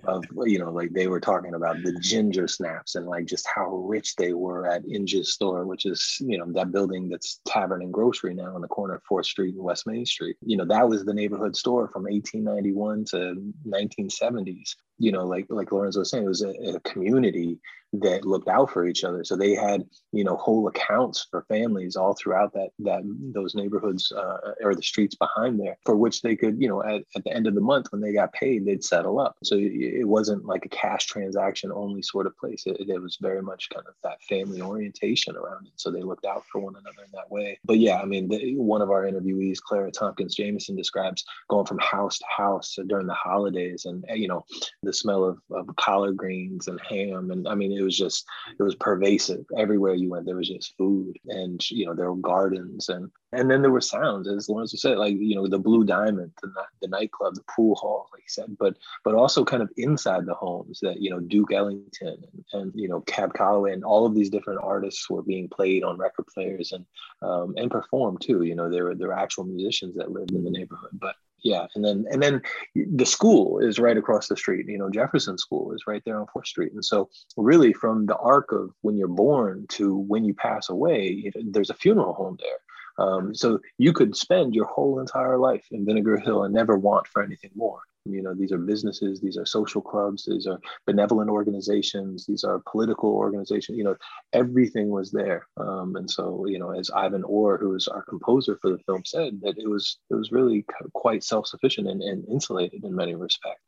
of 0.04 0.24
you 0.44 0.60
know, 0.60 0.70
like 0.70 0.92
they 0.92 1.08
were 1.08 1.18
talking 1.18 1.54
about 1.54 1.82
the 1.82 1.98
ginger 2.00 2.46
snaps 2.46 2.94
and 2.94 3.06
like 3.06 3.26
just 3.26 3.44
how 3.52 3.74
rich 3.74 4.14
they 4.14 4.32
were 4.32 4.68
at 4.68 4.84
Inge's 4.88 5.32
store, 5.32 5.66
which 5.66 5.84
is 5.84 6.16
you 6.20 6.38
know 6.38 6.46
that 6.52 6.70
building 6.70 7.08
that's 7.08 7.40
tavern 7.44 7.82
and 7.82 7.92
grocery 7.92 8.34
now 8.34 8.54
on 8.54 8.60
the 8.60 8.68
corner 8.68 8.94
of 8.94 9.02
Fourth 9.02 9.26
Street 9.26 9.56
and 9.56 9.64
West 9.64 9.84
Main 9.84 10.06
Street. 10.06 10.36
You 10.42 10.58
know, 10.58 10.64
that 10.66 10.88
was 10.88 11.04
the 11.04 11.14
neighborhood 11.14 11.56
store 11.56 11.88
from 11.88 12.04
1891 12.04 13.06
to 13.06 13.52
1970s. 13.66 14.76
You 14.96 15.10
know, 15.10 15.26
like 15.26 15.46
like 15.48 15.72
Lorenzo 15.72 15.98
was 16.00 16.10
saying, 16.10 16.24
it 16.24 16.28
was 16.28 16.42
a, 16.42 16.50
a 16.76 16.80
community 16.80 17.58
that 18.00 18.24
looked 18.24 18.48
out 18.48 18.70
for 18.70 18.86
each 18.86 19.04
other. 19.04 19.24
So 19.24 19.36
they 19.36 19.54
had, 19.54 19.84
you 20.12 20.24
know, 20.24 20.36
whole 20.36 20.66
accounts 20.68 21.26
for 21.30 21.44
families 21.48 21.96
all 21.96 22.14
throughout 22.14 22.52
that 22.54 22.70
that 22.80 23.02
those 23.34 23.54
neighborhoods 23.54 24.12
uh, 24.12 24.52
or 24.62 24.74
the 24.74 24.82
streets 24.82 25.14
behind 25.14 25.60
there, 25.60 25.76
for 25.84 25.96
which 25.96 26.22
they 26.22 26.36
could, 26.36 26.60
you 26.60 26.68
know, 26.68 26.82
at, 26.82 27.02
at 27.16 27.24
the 27.24 27.32
end 27.32 27.46
of 27.46 27.54
the 27.54 27.60
month 27.60 27.86
when 27.90 28.00
they 28.00 28.12
got 28.12 28.32
paid, 28.32 28.64
they'd 28.64 28.84
settle 28.84 29.20
up. 29.20 29.36
So 29.44 29.56
it 29.58 30.06
wasn't 30.06 30.44
like 30.44 30.64
a 30.64 30.70
cash 30.70 31.06
transaction 31.06 31.70
only 31.72 32.02
sort 32.02 32.26
of 32.26 32.36
place. 32.36 32.64
It, 32.66 32.88
it 32.88 33.00
was 33.00 33.18
very 33.20 33.42
much 33.42 33.68
kind 33.70 33.86
of 33.86 33.94
that 34.02 34.22
family 34.22 34.60
orientation 34.60 35.36
around 35.36 35.66
it. 35.66 35.72
So 35.76 35.90
they 35.90 36.02
looked 36.02 36.26
out 36.26 36.44
for 36.50 36.60
one 36.60 36.74
another 36.74 37.04
in 37.04 37.12
that 37.12 37.30
way. 37.30 37.58
But 37.64 37.78
yeah, 37.78 38.00
I 38.00 38.04
mean, 38.04 38.28
the, 38.28 38.56
one 38.56 38.82
of 38.82 38.90
our 38.90 39.04
interviewees, 39.04 39.60
Clara 39.60 39.90
Tompkins 39.90 40.34
Jameson, 40.34 40.76
describes 40.76 41.24
going 41.48 41.66
from 41.66 41.78
house 41.78 42.18
to 42.18 42.24
house 42.28 42.76
during 42.86 43.06
the 43.06 43.14
holidays, 43.14 43.84
and 43.84 44.04
you 44.14 44.28
know, 44.28 44.44
the 44.82 44.92
smell 44.92 45.24
of, 45.24 45.38
of 45.50 45.74
collard 45.76 46.16
greens 46.16 46.68
and 46.68 46.80
ham, 46.80 47.30
and 47.30 47.46
I 47.46 47.54
mean, 47.54 47.72
it 47.72 47.83
was 47.84 47.96
just 47.96 48.24
it 48.58 48.62
was 48.62 48.74
pervasive. 48.74 49.44
Everywhere 49.56 49.94
you 49.94 50.10
went 50.10 50.26
there 50.26 50.36
was 50.36 50.48
just 50.48 50.76
food 50.76 51.16
and 51.28 51.70
you 51.70 51.86
know 51.86 51.94
there 51.94 52.10
were 52.12 52.20
gardens 52.20 52.88
and 52.88 53.10
and 53.32 53.50
then 53.50 53.62
there 53.62 53.70
were 53.70 53.80
sounds 53.80 54.28
as 54.28 54.48
Lorenzo 54.48 54.76
said 54.76 54.98
like 54.98 55.14
you 55.16 55.34
know 55.34 55.46
the 55.46 55.58
blue 55.58 55.84
diamond 55.84 56.32
the, 56.42 56.52
the 56.80 56.88
nightclub 56.88 57.34
the 57.34 57.44
pool 57.54 57.74
hall 57.74 58.08
like 58.12 58.22
he 58.22 58.28
said 58.28 58.56
but 58.58 58.76
but 59.04 59.14
also 59.14 59.44
kind 59.44 59.62
of 59.62 59.70
inside 59.76 60.26
the 60.26 60.34
homes 60.34 60.78
that 60.80 61.00
you 61.00 61.10
know 61.10 61.20
Duke 61.20 61.52
Ellington 61.52 62.16
and, 62.32 62.44
and 62.52 62.72
you 62.74 62.88
know 62.88 63.00
Cab 63.02 63.34
Calloway 63.34 63.72
and 63.72 63.84
all 63.84 64.06
of 64.06 64.14
these 64.14 64.30
different 64.30 64.60
artists 64.62 65.08
were 65.08 65.22
being 65.22 65.48
played 65.48 65.84
on 65.84 65.98
record 65.98 66.26
players 66.26 66.72
and 66.72 66.84
um, 67.22 67.54
and 67.56 67.70
performed 67.70 68.20
too. 68.20 68.42
You 68.42 68.54
know 68.54 68.70
there 68.70 68.84
were 68.84 68.94
there 68.94 69.08
were 69.08 69.18
actual 69.18 69.44
musicians 69.44 69.94
that 69.96 70.10
lived 70.10 70.32
in 70.32 70.44
the 70.44 70.50
neighborhood 70.50 70.90
but 70.92 71.16
yeah 71.44 71.66
and 71.74 71.84
then 71.84 72.04
and 72.10 72.22
then 72.22 72.42
the 72.74 73.06
school 73.06 73.58
is 73.60 73.78
right 73.78 73.96
across 73.96 74.28
the 74.28 74.36
street 74.36 74.66
you 74.66 74.78
know 74.78 74.90
jefferson 74.90 75.38
school 75.38 75.72
is 75.72 75.84
right 75.86 76.02
there 76.04 76.18
on 76.20 76.26
fourth 76.32 76.46
street 76.46 76.72
and 76.72 76.84
so 76.84 77.08
really 77.36 77.72
from 77.72 78.06
the 78.06 78.16
arc 78.16 78.50
of 78.50 78.70
when 78.80 78.96
you're 78.96 79.06
born 79.06 79.66
to 79.68 79.96
when 79.96 80.24
you 80.24 80.34
pass 80.34 80.68
away 80.68 81.30
there's 81.50 81.70
a 81.70 81.74
funeral 81.74 82.14
home 82.14 82.36
there. 82.40 83.06
Um, 83.06 83.34
so 83.34 83.58
you 83.78 83.92
could 83.92 84.16
spend 84.16 84.54
your 84.54 84.66
whole 84.66 85.00
entire 85.00 85.36
life 85.36 85.66
in 85.72 85.84
vinegar 85.84 86.16
hill 86.16 86.44
and 86.44 86.54
never 86.54 86.78
want 86.78 87.08
for 87.08 87.22
anything 87.22 87.50
more 87.56 87.80
you 88.04 88.22
know 88.22 88.34
these 88.34 88.52
are 88.52 88.58
businesses 88.58 89.20
these 89.20 89.36
are 89.36 89.46
social 89.46 89.80
clubs 89.80 90.24
these 90.26 90.46
are 90.46 90.60
benevolent 90.86 91.30
organizations 91.30 92.26
these 92.26 92.44
are 92.44 92.62
political 92.70 93.10
organizations 93.10 93.78
you 93.78 93.84
know 93.84 93.96
everything 94.32 94.90
was 94.90 95.10
there. 95.10 95.46
Um, 95.56 95.96
and 95.96 96.10
so 96.10 96.46
you 96.46 96.58
know 96.58 96.70
as 96.70 96.90
ivan 96.90 97.24
orr 97.24 97.56
who 97.58 97.74
is 97.74 97.88
our 97.88 98.02
composer 98.02 98.58
for 98.60 98.70
the 98.70 98.78
film 98.86 99.02
said 99.04 99.40
that 99.42 99.58
it 99.58 99.68
was 99.68 99.98
it 100.10 100.14
was 100.14 100.32
really 100.32 100.64
quite 100.92 101.24
self-sufficient 101.24 101.88
and, 101.88 102.02
and 102.02 102.26
insulated 102.28 102.84
in 102.84 102.94
many 102.94 103.14
respects. 103.14 103.62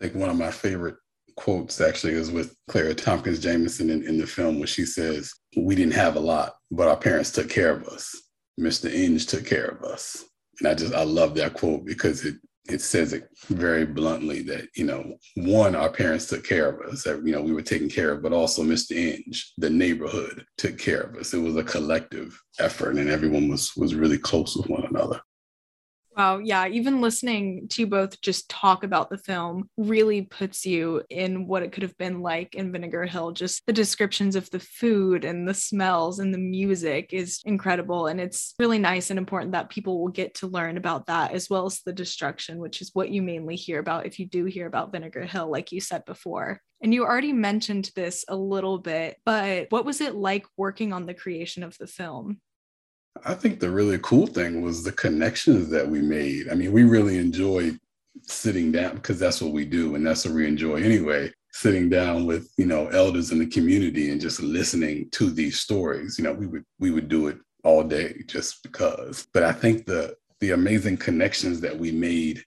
I 0.00 0.04
think 0.04 0.16
one 0.16 0.30
of 0.30 0.38
my 0.38 0.50
favorite 0.50 0.96
quotes 1.36 1.80
actually 1.80 2.12
is 2.12 2.30
with 2.30 2.54
clara 2.68 2.94
tompkins 2.94 3.38
jameson 3.38 3.88
in, 3.90 4.06
in 4.06 4.18
the 4.18 4.26
film 4.26 4.58
where 4.58 4.66
she 4.66 4.84
says 4.84 5.32
we 5.56 5.74
didn't 5.74 5.94
have 5.94 6.16
a 6.16 6.20
lot 6.20 6.56
but 6.70 6.88
our 6.88 6.96
parents 6.96 7.32
took 7.32 7.48
care 7.48 7.70
of 7.70 7.84
us. 7.84 8.14
Mr 8.60 8.92
inge 8.92 9.26
took 9.26 9.46
care 9.46 9.66
of 9.66 9.82
us. 9.82 10.24
And 10.60 10.68
i 10.68 10.74
just 10.74 10.94
i 10.94 11.02
love 11.02 11.34
that 11.36 11.54
quote 11.54 11.84
because 11.84 12.24
it 12.24 12.36
it 12.70 12.80
says 12.80 13.12
it 13.12 13.28
very 13.48 13.84
bluntly 13.84 14.42
that 14.42 14.68
you 14.74 14.84
know 14.84 15.16
one 15.36 15.74
our 15.74 15.90
parents 15.90 16.26
took 16.26 16.44
care 16.44 16.68
of 16.68 16.92
us 16.92 17.02
that 17.04 17.24
you 17.24 17.32
know 17.32 17.42
we 17.42 17.52
were 17.52 17.62
taken 17.62 17.88
care 17.88 18.12
of 18.12 18.22
but 18.22 18.32
also 18.32 18.62
mr 18.62 18.96
inge 18.96 19.52
the 19.58 19.70
neighborhood 19.70 20.44
took 20.56 20.78
care 20.78 21.00
of 21.02 21.16
us. 21.16 21.32
It 21.34 21.38
was 21.38 21.56
a 21.56 21.64
collective 21.64 22.38
effort 22.58 22.96
and 22.96 23.08
everyone 23.08 23.48
was 23.48 23.74
was 23.76 23.94
really 23.94 24.18
close 24.18 24.56
with 24.56 24.68
one 24.68 24.84
another 24.84 25.20
Wow. 26.16 26.38
Yeah. 26.38 26.66
Even 26.66 27.00
listening 27.00 27.68
to 27.68 27.82
you 27.82 27.86
both 27.86 28.20
just 28.20 28.50
talk 28.50 28.82
about 28.82 29.10
the 29.10 29.16
film 29.16 29.70
really 29.76 30.22
puts 30.22 30.66
you 30.66 31.02
in 31.08 31.46
what 31.46 31.62
it 31.62 31.70
could 31.70 31.84
have 31.84 31.96
been 31.98 32.20
like 32.20 32.54
in 32.56 32.72
Vinegar 32.72 33.06
Hill. 33.06 33.30
Just 33.30 33.64
the 33.66 33.72
descriptions 33.72 34.34
of 34.34 34.50
the 34.50 34.58
food 34.58 35.24
and 35.24 35.46
the 35.46 35.54
smells 35.54 36.18
and 36.18 36.34
the 36.34 36.38
music 36.38 37.12
is 37.12 37.40
incredible. 37.44 38.08
And 38.08 38.20
it's 38.20 38.54
really 38.58 38.78
nice 38.78 39.10
and 39.10 39.18
important 39.18 39.52
that 39.52 39.70
people 39.70 40.00
will 40.00 40.10
get 40.10 40.34
to 40.36 40.48
learn 40.48 40.76
about 40.76 41.06
that 41.06 41.32
as 41.32 41.48
well 41.48 41.66
as 41.66 41.80
the 41.82 41.92
destruction, 41.92 42.58
which 42.58 42.82
is 42.82 42.90
what 42.92 43.10
you 43.10 43.22
mainly 43.22 43.54
hear 43.54 43.78
about 43.78 44.04
if 44.04 44.18
you 44.18 44.26
do 44.26 44.46
hear 44.46 44.66
about 44.66 44.92
Vinegar 44.92 45.24
Hill, 45.24 45.48
like 45.48 45.70
you 45.70 45.80
said 45.80 46.04
before. 46.04 46.60
And 46.82 46.92
you 46.92 47.04
already 47.04 47.32
mentioned 47.32 47.90
this 47.94 48.24
a 48.26 48.36
little 48.36 48.78
bit, 48.78 49.18
but 49.24 49.66
what 49.70 49.84
was 49.84 50.00
it 50.00 50.14
like 50.14 50.46
working 50.56 50.92
on 50.92 51.06
the 51.06 51.14
creation 51.14 51.62
of 51.62 51.78
the 51.78 51.86
film? 51.86 52.40
I 53.24 53.34
think 53.34 53.60
the 53.60 53.70
really 53.70 53.98
cool 54.02 54.26
thing 54.26 54.62
was 54.62 54.82
the 54.82 54.92
connections 54.92 55.68
that 55.70 55.88
we 55.88 56.00
made. 56.00 56.48
I 56.48 56.54
mean, 56.54 56.72
we 56.72 56.84
really 56.84 57.18
enjoyed 57.18 57.78
sitting 58.22 58.72
down 58.72 58.94
because 58.96 59.18
that's 59.18 59.40
what 59.40 59.52
we 59.52 59.64
do 59.64 59.94
and 59.94 60.06
that's 60.06 60.24
what 60.24 60.34
we 60.34 60.46
enjoy 60.46 60.76
anyway 60.76 61.32
sitting 61.52 61.88
down 61.88 62.26
with 62.26 62.52
you 62.56 62.66
know 62.66 62.86
elders 62.88 63.32
in 63.32 63.38
the 63.38 63.46
community 63.46 64.10
and 64.10 64.20
just 64.20 64.40
listening 64.40 65.08
to 65.10 65.30
these 65.30 65.58
stories 65.58 66.16
you 66.18 66.24
know 66.24 66.32
we 66.32 66.46
would 66.46 66.64
we 66.78 66.90
would 66.90 67.08
do 67.08 67.28
it 67.28 67.38
all 67.64 67.82
day 67.82 68.22
just 68.26 68.62
because 68.62 69.26
but 69.32 69.42
i 69.42 69.52
think 69.52 69.86
the 69.86 70.14
the 70.40 70.52
amazing 70.52 70.96
connections 70.96 71.60
that 71.60 71.76
we 71.76 71.90
made 71.90 72.42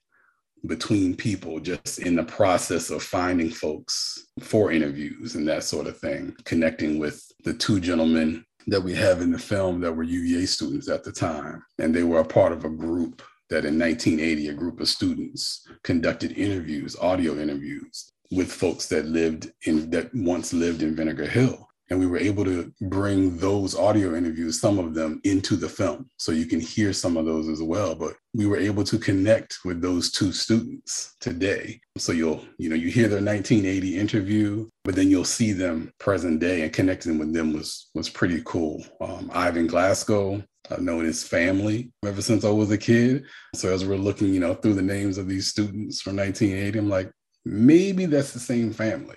between 0.66 1.14
people 1.14 1.60
just 1.60 1.98
in 1.98 2.16
the 2.16 2.24
process 2.24 2.90
of 2.90 3.02
finding 3.02 3.50
folks 3.50 4.26
for 4.40 4.72
interviews 4.72 5.34
and 5.34 5.46
that 5.46 5.62
sort 5.62 5.86
of 5.86 5.98
thing 5.98 6.34
connecting 6.44 6.98
with 6.98 7.22
the 7.44 7.52
two 7.52 7.78
gentlemen 7.78 8.44
that 8.66 8.82
we 8.82 8.94
have 8.94 9.20
in 9.20 9.30
the 9.30 9.38
film 9.38 9.80
that 9.80 9.92
were 9.92 10.02
UVA 10.02 10.46
students 10.46 10.88
at 10.88 11.04
the 11.04 11.12
time. 11.12 11.62
And 11.78 11.94
they 11.94 12.02
were 12.02 12.20
a 12.20 12.24
part 12.24 12.52
of 12.52 12.64
a 12.64 12.70
group 12.70 13.22
that 13.50 13.64
in 13.64 13.78
1980, 13.78 14.48
a 14.48 14.54
group 14.54 14.80
of 14.80 14.88
students 14.88 15.66
conducted 15.82 16.32
interviews, 16.32 16.96
audio 17.00 17.38
interviews 17.38 18.12
with 18.30 18.50
folks 18.50 18.86
that 18.86 19.06
lived 19.06 19.52
in, 19.66 19.90
that 19.90 20.14
once 20.14 20.52
lived 20.52 20.82
in 20.82 20.96
Vinegar 20.96 21.26
Hill. 21.26 21.68
And 21.90 21.98
we 21.98 22.06
were 22.06 22.18
able 22.18 22.44
to 22.44 22.72
bring 22.80 23.36
those 23.36 23.76
audio 23.76 24.14
interviews, 24.14 24.60
some 24.60 24.78
of 24.78 24.94
them 24.94 25.20
into 25.24 25.54
the 25.54 25.68
film. 25.68 26.08
So 26.16 26.32
you 26.32 26.46
can 26.46 26.60
hear 26.60 26.92
some 26.92 27.16
of 27.16 27.26
those 27.26 27.48
as 27.48 27.62
well. 27.62 27.94
But 27.94 28.14
we 28.32 28.46
were 28.46 28.56
able 28.56 28.84
to 28.84 28.98
connect 28.98 29.58
with 29.64 29.82
those 29.82 30.10
two 30.10 30.32
students 30.32 31.14
today. 31.20 31.80
So 31.98 32.12
you'll, 32.12 32.42
you 32.58 32.70
know, 32.70 32.74
you 32.74 32.90
hear 32.90 33.08
their 33.08 33.22
1980 33.22 33.98
interview, 33.98 34.68
but 34.82 34.94
then 34.94 35.10
you'll 35.10 35.24
see 35.24 35.52
them 35.52 35.92
present 35.98 36.40
day 36.40 36.62
and 36.62 36.72
connecting 36.72 37.18
with 37.18 37.34
them 37.34 37.52
was 37.52 37.90
was 37.94 38.08
pretty 38.08 38.42
cool. 38.44 38.82
Um, 39.00 39.30
Ivan 39.34 39.66
Glasgow, 39.66 40.42
I've 40.70 40.80
known 40.80 41.04
his 41.04 41.22
family 41.22 41.92
ever 42.04 42.22
since 42.22 42.44
I 42.44 42.50
was 42.50 42.70
a 42.70 42.78
kid. 42.78 43.24
So 43.54 43.72
as 43.72 43.84
we're 43.84 43.96
looking, 43.96 44.32
you 44.32 44.40
know, 44.40 44.54
through 44.54 44.74
the 44.74 44.82
names 44.82 45.18
of 45.18 45.28
these 45.28 45.48
students 45.48 46.00
from 46.00 46.16
1980, 46.16 46.78
I'm 46.78 46.88
like, 46.88 47.12
maybe 47.44 48.06
that's 48.06 48.32
the 48.32 48.40
same 48.40 48.72
family. 48.72 49.16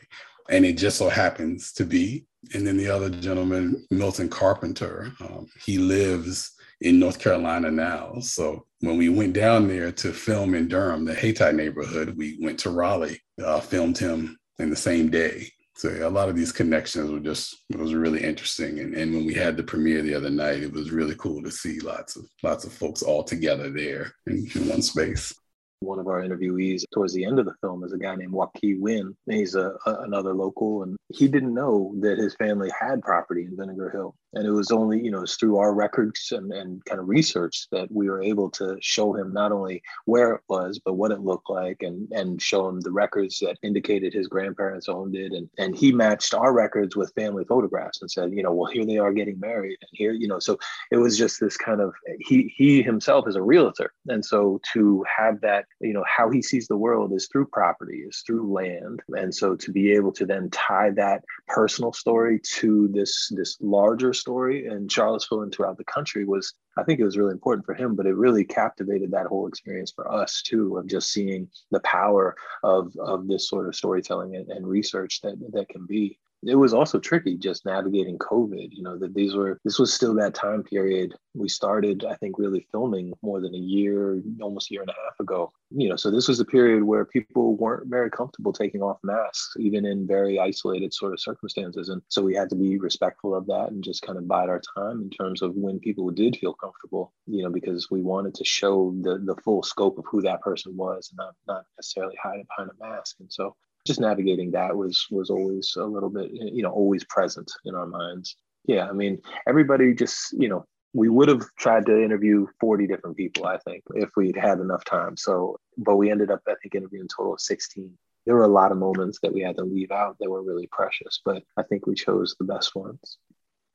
And 0.50 0.65
it 0.65 0.74
just 0.74 0.97
so 0.97 1.09
happens 1.09 1.74
to 1.74 1.86
be 1.86 2.25
and 2.54 2.66
then 2.66 2.77
the 2.77 2.89
other 2.89 3.10
gentleman, 3.10 3.86
Milton 3.92 4.30
Carpenter, 4.30 5.12
um, 5.22 5.48
he 5.66 5.77
lives 5.77 6.54
in 6.82 7.00
North 7.00 7.20
Carolina 7.20 7.72
now. 7.72 8.20
So 8.20 8.66
when 8.82 8.98
we 8.98 9.10
went 9.10 9.34
down 9.34 9.68
there 9.68 9.92
to 9.92 10.13
film 10.13 10.54
in 10.54 10.68
Durham, 10.68 11.06
the 11.06 11.16
Hayti 11.16 11.51
neighborhood, 11.51 12.16
we 12.18 12.38
went 12.39 12.60
to 12.60 12.70
Raleigh, 12.70 13.22
uh, 13.44 13.60
filmed 13.60 13.98
him 13.98 14.38
in 14.60 14.70
the 14.70 14.75
same 14.75 15.10
day. 15.10 15.48
So 15.75 15.89
a 15.89 16.10
lot 16.10 16.27
of 16.27 16.36
these 16.36 16.51
connections 16.51 17.12
were 17.12 17.20
just 17.20 17.56
it 17.70 17.77
was 17.77 17.94
really 17.94 18.24
interesting. 18.24 18.80
And, 18.80 18.96
and 18.96 19.13
when 19.13 19.25
we 19.25 19.36
had 19.36 19.56
the 19.56 19.63
premiere 19.63 20.01
the 20.01 20.16
other 20.16 20.32
night, 20.32 20.63
it 20.63 20.74
was 20.74 20.92
really 20.92 21.16
cool 21.16 21.44
to 21.44 21.51
see 21.51 21.80
lots 21.80 22.16
of 22.16 22.25
lots 22.42 22.66
of 22.66 22.74
folks 22.74 23.04
all 23.04 23.24
together 23.24 23.70
there 23.70 24.12
in, 24.25 24.48
in 24.56 24.70
one 24.70 24.82
space. 24.82 25.34
One 25.79 26.00
of 26.00 26.07
our 26.07 26.24
interviewees 26.24 26.84
towards 26.91 27.13
the 27.13 27.25
end 27.25 27.38
of 27.38 27.46
the 27.46 27.53
film 27.62 27.84
is 27.84 27.93
a 27.93 28.00
guy 28.00 28.15
named 28.15 28.31
Joaquin 28.31 28.81
Wynn. 28.81 29.15
He's 29.29 29.53
a, 29.53 29.74
a, 29.86 30.01
another 30.01 30.34
local, 30.34 30.81
and 30.84 30.98
he 31.10 31.27
didn't 31.27 31.53
know 31.53 31.93
that 32.00 32.17
his 32.17 32.34
family 32.36 32.72
had 32.79 33.03
property 33.03 33.46
in 33.46 33.55
Vinegar 33.55 33.91
Hill. 33.91 34.15
And 34.34 34.46
it 34.46 34.51
was 34.51 34.72
only, 34.72 35.01
you 35.01 35.10
know, 35.10 35.22
it's 35.22 35.36
through 35.36 35.57
our 35.57 35.74
records 35.74 36.31
and, 36.31 36.51
and 36.51 36.84
kind 36.86 37.00
of 37.00 37.07
research 37.07 37.67
that 37.72 37.91
we 37.91 38.10
were 38.10 38.22
able 38.22 38.50
to 38.51 38.77
show 38.81 39.13
him 39.13 39.31
not 39.34 39.51
only 39.51 39.81
where 40.05 40.34
it 40.34 40.41
was, 40.50 40.79
but 40.84 40.96
what 40.96 41.12
it 41.12 41.22
looked 41.22 41.50
like 41.50 41.81
and, 41.81 42.12
and 42.12 42.41
show 42.41 42.67
him 42.67 42.81
the 42.81 42.91
records 42.91 43.39
that 43.39 43.57
indicated 43.63 44.13
his 44.13 44.27
grandparents 44.27 44.89
owned 44.89 45.15
it. 45.15 45.31
And, 45.31 45.50
and 45.57 45.75
he 45.75 45.91
matched 45.91 46.34
our 46.34 46.53
records 46.53 46.96
with 46.96 47.13
family 47.15 47.46
photographs 47.46 48.01
and 48.01 48.12
said, 48.12 48.34
you 48.34 48.43
know, 48.43 48.51
well, 48.51 48.72
here 48.72 48.86
they 48.86 48.98
are 48.98 49.13
getting 49.13 49.39
married. 49.39 49.77
And 49.81 49.89
here, 49.93 50.12
you 50.12 50.27
know, 50.27 50.39
so 50.39 50.60
it 50.91 50.98
was 50.98 51.17
just 51.17 51.39
this 51.39 51.55
kind 51.55 51.79
of, 51.79 51.93
he, 52.19 52.53
he 52.55 52.84
himself 52.84 53.27
is 53.27 53.36
a 53.36 53.41
realtor. 53.41 53.93
And 54.07 54.24
so 54.24 54.60
to 54.74 55.05
have 55.17 55.39
that, 55.41 55.65
you 55.79 55.93
know, 55.93 56.03
how 56.05 56.29
he 56.29 56.41
sees 56.41 56.67
the 56.67 56.77
world 56.77 57.13
is 57.13 57.29
through 57.31 57.48
property, 57.48 58.00
is 58.07 58.24
through 58.25 58.51
land. 58.51 59.01
And 59.10 59.34
so 59.34 59.55
to 59.55 59.72
be 59.72 59.93
able 59.93 60.12
to 60.13 60.25
then 60.25 60.50
tie 60.50 60.91
that 60.91 61.24
personal 61.48 61.93
story 61.93 62.41
to 62.57 62.89
this, 62.89 63.31
this 63.36 63.57
larger 63.62 64.13
story 64.19 64.67
in 64.67 64.88
Charlottesville 64.88 65.41
and 65.41 65.53
throughout 65.53 65.77
the 65.77 65.83
country 65.83 66.25
was, 66.25 66.53
I 66.77 66.83
think 66.83 67.00
it 67.00 67.05
was 67.05 67.17
really 67.17 67.31
important 67.31 67.65
for 67.65 67.74
him, 67.74 67.95
but 67.95 68.05
it 68.05 68.15
really 68.15 68.43
captivated 68.43 69.12
that 69.12 69.27
whole 69.27 69.47
experience 69.47 69.91
for 69.91 70.12
us 70.12 70.41
too, 70.41 70.77
of 70.77 70.88
just 70.88 71.12
seeing 71.12 71.50
the 71.71 71.79
power 71.81 72.36
of, 72.63 72.95
of 72.97 73.27
this 73.27 73.47
sort 73.47 73.67
of 73.67 73.75
storytelling 73.75 74.36
and, 74.36 74.50
and 74.50 74.67
research 74.67 75.21
that, 75.21 75.36
that 75.53 75.69
can 75.69 75.86
be 75.86 76.19
it 76.44 76.56
was 76.56 76.74
also 76.74 77.00
tricky 77.00 77.38
just 77.38 77.65
navigating 77.65 78.17
COVID. 78.17 78.70
You 78.72 78.84
know, 78.84 78.98
that 78.98 79.13
these 79.13 79.36
were, 79.36 79.60
this 79.63 79.79
was 79.79 79.94
still 79.94 80.13
that 80.15 80.34
time 80.34 80.63
period. 80.63 81.15
We 81.34 81.50
started, 81.50 82.06
I 82.06 82.15
think, 82.15 82.38
really 82.38 82.67
filming 82.72 83.13
more 83.22 83.41
than 83.41 83.56
a 83.56 83.60
year, 83.60 84.22
almost 84.41 84.70
a 84.70 84.74
year 84.74 84.82
and 84.82 84.89
a 84.89 84.94
half 84.94 85.20
ago. 85.20 85.51
You 85.72 85.89
know, 85.89 85.96
so 85.96 86.12
this 86.12 86.27
was 86.27 86.39
a 86.39 86.46
period 86.46 86.84
where 86.84 87.06
people 87.06 87.56
weren't 87.56 87.89
very 87.89 88.10
comfortable 88.10 88.53
taking 88.53 88.82
off 88.82 88.98
masks, 89.03 89.53
even 89.60 89.86
in 89.86 90.08
very 90.08 90.39
isolated 90.39 90.94
sort 90.94 91.13
of 91.13 91.20
circumstances. 91.20 91.89
And 91.89 92.01
so 92.08 92.22
we 92.22 92.36
had 92.36 92.50
to 92.50 92.56
be 92.56 92.77
respectful 92.77 93.36
of 93.36 93.46
that 93.48 93.70
and 93.72 93.84
just 93.84 94.03
kind 94.03 94.17
of 94.17 94.27
bide 94.27 94.50
our 94.50 94.62
time 94.77 95.01
in 95.01 95.10
terms 95.10 95.41
of 95.41 95.56
when 95.56 95.79
people 95.79 96.10
did 96.12 96.38
feel 96.38 96.53
comfortable, 96.53 97.13
you 97.25 97.44
know, 97.44 97.50
because 97.50 97.89
we 97.91 98.01
wanted 98.01 98.36
to 98.36 98.46
show 98.46 98.96
the, 99.01 99.17
the 99.17 99.36
full 99.44 99.63
scope 99.63 99.98
of 99.98 100.06
who 100.10 100.22
that 100.22 100.41
person 100.41 100.75
was 100.77 101.10
and 101.12 101.17
not, 101.17 101.36
not 101.48 101.65
necessarily 101.77 102.15
hide 102.22 102.46
behind 102.48 102.72
a 102.72 102.84
mask. 102.84 103.17
And 103.20 103.32
so 103.32 103.56
just 103.88 104.00
navigating 104.00 104.51
that 104.51 104.75
was 104.75 105.08
was 105.10 105.29
always 105.29 105.74
a 105.77 105.84
little 105.84 106.10
bit 106.10 106.25
eh, 106.25 106.50
you 106.51 106.63
know 106.63 106.72
always 106.72 107.03
present 107.06 107.51
in 107.65 107.75
our 107.75 107.88
minds. 107.88 108.36
Yeah 108.65 108.88
i 108.89 108.91
mean 108.91 109.20
everybody 109.48 109.94
just 109.94 110.34
you 110.34 110.50
know 110.50 110.65
we 110.94 111.10
would 111.10 111.27
have 111.27 111.44
tried 111.58 111.86
to 111.86 112.03
interview 112.03 112.48
40 112.60 112.88
different 112.88 113.17
people 113.17 113.46
i 113.46 113.58
think 113.58 113.84
if 113.96 114.10
we'd 114.15 114.38
had 114.38 114.60
enough 114.60 114.84
time. 114.86 115.15
So 115.17 115.58
but 115.77 115.96
we 115.96 116.12
ended 116.12 116.32
up 116.32 116.41
i 116.48 116.53
think 116.62 116.75
interviewing 116.75 117.08
total 117.08 117.34
of 117.34 117.41
16 117.41 117.98
there 118.25 118.36
were 118.36 118.44
a 118.44 118.50
lot 118.60 118.74
of 118.74 118.77
moments 118.77 119.20
that 119.22 119.34
we 119.34 119.41
had 119.41 119.56
to 119.56 119.63
leave 119.63 119.91
out 119.91 120.17
that 120.20 120.29
were 120.29 120.44
really 120.44 120.67
precious 120.72 121.22
but 121.24 121.44
i 121.58 121.63
think 121.63 121.88
we 121.88 121.96
chose 121.96 122.36
the 122.39 122.46
best 122.46 122.75
ones. 122.75 123.17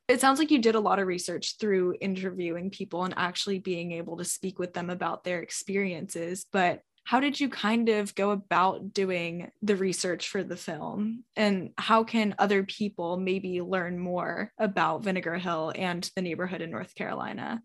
It 0.08 0.20
sounds 0.20 0.40
like 0.40 0.50
you 0.50 0.58
did 0.58 0.74
a 0.74 0.80
lot 0.80 0.98
of 0.98 1.06
research 1.06 1.56
through 1.58 1.94
interviewing 2.00 2.70
people 2.70 3.04
and 3.04 3.14
actually 3.16 3.60
being 3.60 3.92
able 3.92 4.16
to 4.18 4.24
speak 4.24 4.58
with 4.58 4.74
them 4.74 4.90
about 4.90 5.24
their 5.24 5.40
experiences 5.40 6.44
but 6.52 6.82
how 7.04 7.20
did 7.20 7.40
you 7.40 7.48
kind 7.48 7.88
of 7.88 8.14
go 8.14 8.30
about 8.30 8.92
doing 8.92 9.50
the 9.60 9.76
research 9.76 10.28
for 10.28 10.44
the 10.44 10.56
film? 10.56 11.24
And 11.36 11.70
how 11.76 12.04
can 12.04 12.34
other 12.38 12.62
people 12.62 13.16
maybe 13.16 13.60
learn 13.60 13.98
more 13.98 14.52
about 14.58 15.02
vinegar 15.02 15.36
hill 15.36 15.72
and 15.74 16.08
the 16.14 16.22
neighborhood 16.22 16.60
in 16.60 16.70
north 16.70 16.94
carolina? 16.94 17.62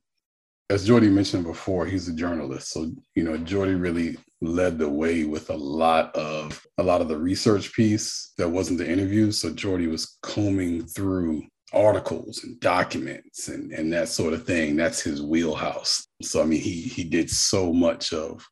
As 0.69 0.85
jordy 0.87 1.09
mentioned 1.09 1.45
before 1.45 1.85
he's 1.85 2.09
a 2.09 2.13
journalist. 2.13 2.71
So 2.71 2.91
you 3.15 3.23
know 3.23 3.37
jordy 3.37 3.75
really 3.75 4.17
led 4.41 4.77
the 4.77 4.89
way 4.89 5.23
with 5.23 5.49
a 5.49 5.55
lot 5.55 6.13
of 6.15 6.61
a 6.77 6.83
lot 6.83 7.01
of 7.01 7.07
the 7.07 7.17
research 7.17 7.73
piece 7.73 8.33
that 8.37 8.49
wasn't 8.49 8.79
the 8.79 8.89
interview. 8.89 9.31
So 9.31 9.51
jordy 9.51 9.87
was 9.87 10.17
combing 10.23 10.85
through 10.87 11.43
articles 11.73 12.43
and 12.43 12.57
documents 12.61 13.49
and, 13.49 13.73
and 13.73 13.91
that 13.91 14.07
sort 14.07 14.33
of 14.33 14.45
thing. 14.45 14.77
That's 14.77 15.01
his 15.01 15.21
wheelhouse. 15.21 16.07
So 16.21 16.41
i 16.41 16.45
mean 16.45 16.59
he 16.59 16.81
he 16.81 17.03
did 17.03 17.29
so 17.29 17.71
much 17.71 18.11
of 18.13 18.45